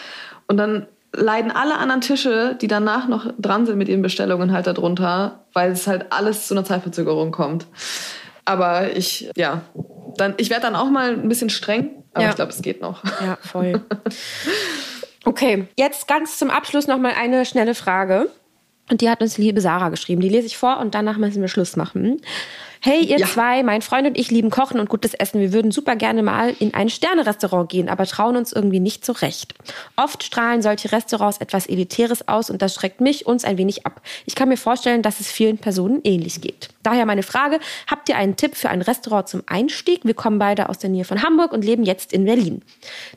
[0.47, 4.67] und dann leiden alle anderen Tische, die danach noch dran sind mit ihren Bestellungen, halt
[4.67, 7.67] darunter, weil es halt alles zu einer Zeitverzögerung kommt.
[8.45, 9.63] Aber ich, ja,
[10.17, 12.31] dann, ich werde dann auch mal ein bisschen streng, aber ja.
[12.31, 13.05] ich glaube, es geht noch.
[13.05, 13.83] Ja, voll.
[15.25, 18.31] Okay, jetzt ganz zum Abschluss noch mal eine schnelle Frage.
[18.91, 20.21] Und die hat uns liebe Sarah geschrieben.
[20.21, 22.21] Die lese ich vor und danach müssen wir Schluss machen.
[22.85, 23.27] Hey, ihr ja.
[23.29, 25.41] zwei, mein Freund und ich lieben Kochen und gutes Essen.
[25.41, 29.55] Wir würden super gerne mal in ein Sternerestaurant gehen, aber trauen uns irgendwie nicht zurecht.
[29.95, 34.01] Oft strahlen solche Restaurants etwas Elitäres aus und das schreckt mich uns ein wenig ab.
[34.27, 36.71] Ich kann mir vorstellen, dass es vielen Personen ähnlich geht.
[36.83, 40.05] Daher meine Frage, habt ihr einen Tipp für ein Restaurant zum Einstieg?
[40.05, 42.63] Wir kommen beide aus der Nähe von Hamburg und leben jetzt in Berlin.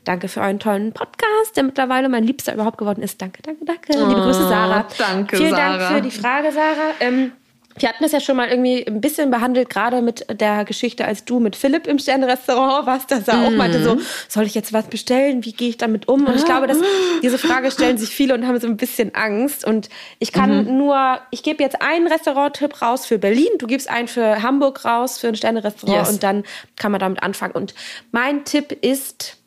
[0.04, 3.20] Danke für euren tollen Podcast, der mittlerweile mein Liebster überhaupt geworden ist.
[3.20, 3.94] Danke, danke, danke.
[3.96, 4.86] Oh, Liebe Grüße, Sarah.
[4.96, 5.78] Danke, Vielen Sarah.
[5.80, 6.94] Dank für die Frage, Sarah.
[7.00, 7.32] Ähm,
[7.78, 11.26] wir hatten das ja schon mal irgendwie ein bisschen behandelt, gerade mit der Geschichte, als
[11.26, 13.46] du mit Philipp im Sternrestaurant warst, dass er mhm.
[13.46, 14.00] auch meinte so,
[14.30, 15.44] soll ich jetzt was bestellen?
[15.44, 16.26] Wie gehe ich damit um?
[16.26, 16.78] Und ich glaube, dass
[17.22, 19.66] diese Frage stellen sich viele und haben so ein bisschen Angst.
[19.66, 20.78] Und ich kann mhm.
[20.78, 25.18] nur, ich gebe jetzt einen Restaurant-Tipp raus für Berlin, du gibst einen für Hamburg raus,
[25.18, 26.10] für ein Sternrestaurant yes.
[26.10, 26.44] und dann
[26.78, 27.54] kann man damit anfangen.
[27.54, 27.74] Und
[28.12, 29.38] mein Tipp ist,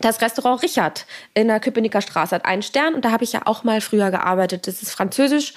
[0.00, 3.42] das Restaurant Richard in der Köpenicker Straße hat einen Stern und da habe ich ja
[3.46, 4.66] auch mal früher gearbeitet.
[4.66, 5.54] Das ist französisch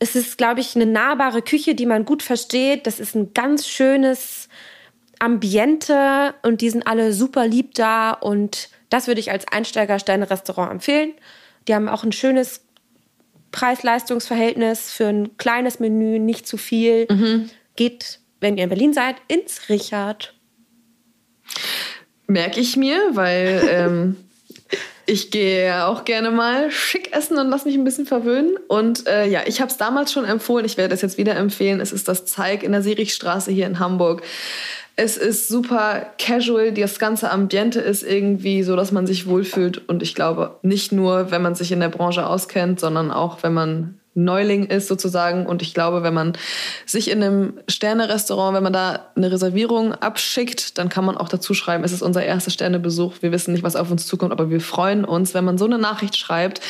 [0.00, 2.86] es ist, glaube ich, eine nahbare Küche, die man gut versteht.
[2.86, 4.48] Das ist ein ganz schönes
[5.18, 11.12] Ambiente und die sind alle super lieb da und das würde ich als Einsteiger-Sterne-Restaurant empfehlen.
[11.68, 12.62] Die haben auch ein schönes
[13.52, 17.06] Preis-Leistungs-Verhältnis für ein kleines Menü, nicht zu viel.
[17.10, 17.50] Mhm.
[17.76, 20.34] Geht, wenn ihr in Berlin seid, ins Richard.
[22.26, 24.16] Merke ich mir, weil ähm,
[25.06, 28.56] ich gehe auch gerne mal schick essen und lass mich ein bisschen verwöhnen.
[28.68, 30.64] Und äh, ja, ich habe es damals schon empfohlen.
[30.64, 31.80] Ich werde es jetzt wieder empfehlen.
[31.80, 34.22] Es ist das Zeig in der Sirichstraße hier in Hamburg.
[34.96, 36.72] Es ist super casual.
[36.72, 39.88] Das ganze Ambiente ist irgendwie so, dass man sich wohlfühlt.
[39.88, 43.54] Und ich glaube, nicht nur, wenn man sich in der Branche auskennt, sondern auch, wenn
[43.54, 45.46] man Neuling ist sozusagen.
[45.46, 46.34] Und ich glaube, wenn man
[46.86, 51.54] sich in einem Sterne-Restaurant, wenn man da eine Reservierung abschickt, dann kann man auch dazu
[51.54, 53.14] schreiben, es ist unser erster Sternebesuch.
[53.20, 55.34] Wir wissen nicht, was auf uns zukommt, aber wir freuen uns.
[55.34, 56.60] Wenn man so eine Nachricht schreibt,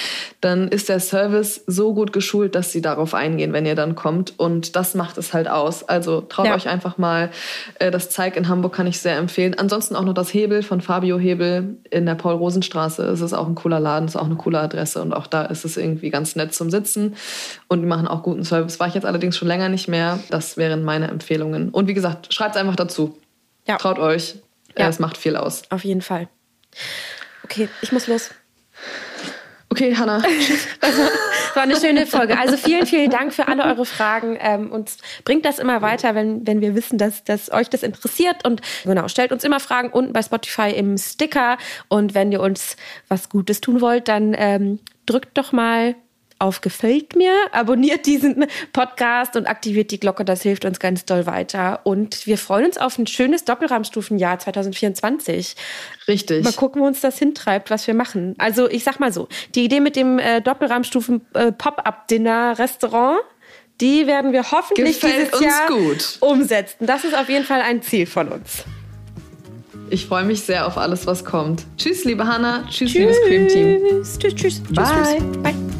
[0.40, 4.38] dann ist der Service so gut geschult, dass sie darauf eingehen, wenn ihr dann kommt.
[4.38, 5.82] Und das macht es halt aus.
[5.82, 6.55] Also traut ja.
[6.55, 7.30] euch einfach mal.
[7.78, 9.55] Äh, das Zeig in Hamburg kann ich sehr empfehlen.
[9.59, 13.05] Ansonsten auch noch das Hebel von Fabio Hebel in der Paul-Rosen-Straße.
[13.05, 15.42] Es ist auch ein cooler Laden, es ist auch eine coole Adresse und auch da
[15.42, 17.16] ist es irgendwie ganz nett zum Sitzen
[17.68, 18.80] und die machen auch guten Service.
[18.80, 20.18] War ich jetzt allerdings schon länger nicht mehr.
[20.30, 21.70] Das wären meine Empfehlungen.
[21.70, 23.18] Und wie gesagt, schreibt es einfach dazu.
[23.66, 23.76] Ja.
[23.76, 24.36] Traut euch.
[24.76, 24.88] Ja.
[24.88, 25.62] Es macht viel aus.
[25.70, 26.28] Auf jeden Fall.
[27.45, 28.30] Okay, ich muss los.
[29.72, 30.20] Okay, Hanna.
[30.80, 30.99] das
[31.55, 32.36] war eine schöne Folge.
[32.38, 34.36] Also vielen, vielen Dank für alle eure Fragen.
[34.41, 38.45] Ähm, uns bringt das immer weiter, wenn, wenn wir wissen, dass, dass euch das interessiert.
[38.45, 41.57] Und genau, stellt uns immer Fragen unten bei Spotify im Sticker.
[41.88, 42.76] Und wenn ihr uns
[43.09, 45.95] was Gutes tun wollt, dann ähm, drückt doch mal
[46.41, 50.24] auf Gefällt mir, abonniert diesen Podcast und aktiviert die Glocke.
[50.24, 51.80] Das hilft uns ganz doll weiter.
[51.84, 55.55] Und wir freuen uns auf ein schönes Doppelrahmstufenjahr 2024.
[56.09, 56.43] Richtig.
[56.43, 58.34] Mal gucken, wo uns das hintreibt, was wir machen.
[58.38, 61.53] Also ich sag mal so, die Idee mit dem äh, Doppelrahmstufen äh,
[63.80, 66.16] Die werden wir hoffentlich Gefällt dieses uns Jahr gut.
[66.20, 66.86] umsetzen.
[66.86, 68.64] Das ist auf jeden Fall ein Ziel von uns.
[69.91, 71.64] Ich freue mich sehr auf alles, was kommt.
[71.76, 72.64] Tschüss, liebe Hanna.
[72.70, 73.80] Tschüss, liebes Cream Team.
[74.03, 74.84] Tschüss, tschüss, tschüss, Bye.
[75.18, 75.43] tschüss.
[75.43, 75.80] Bye.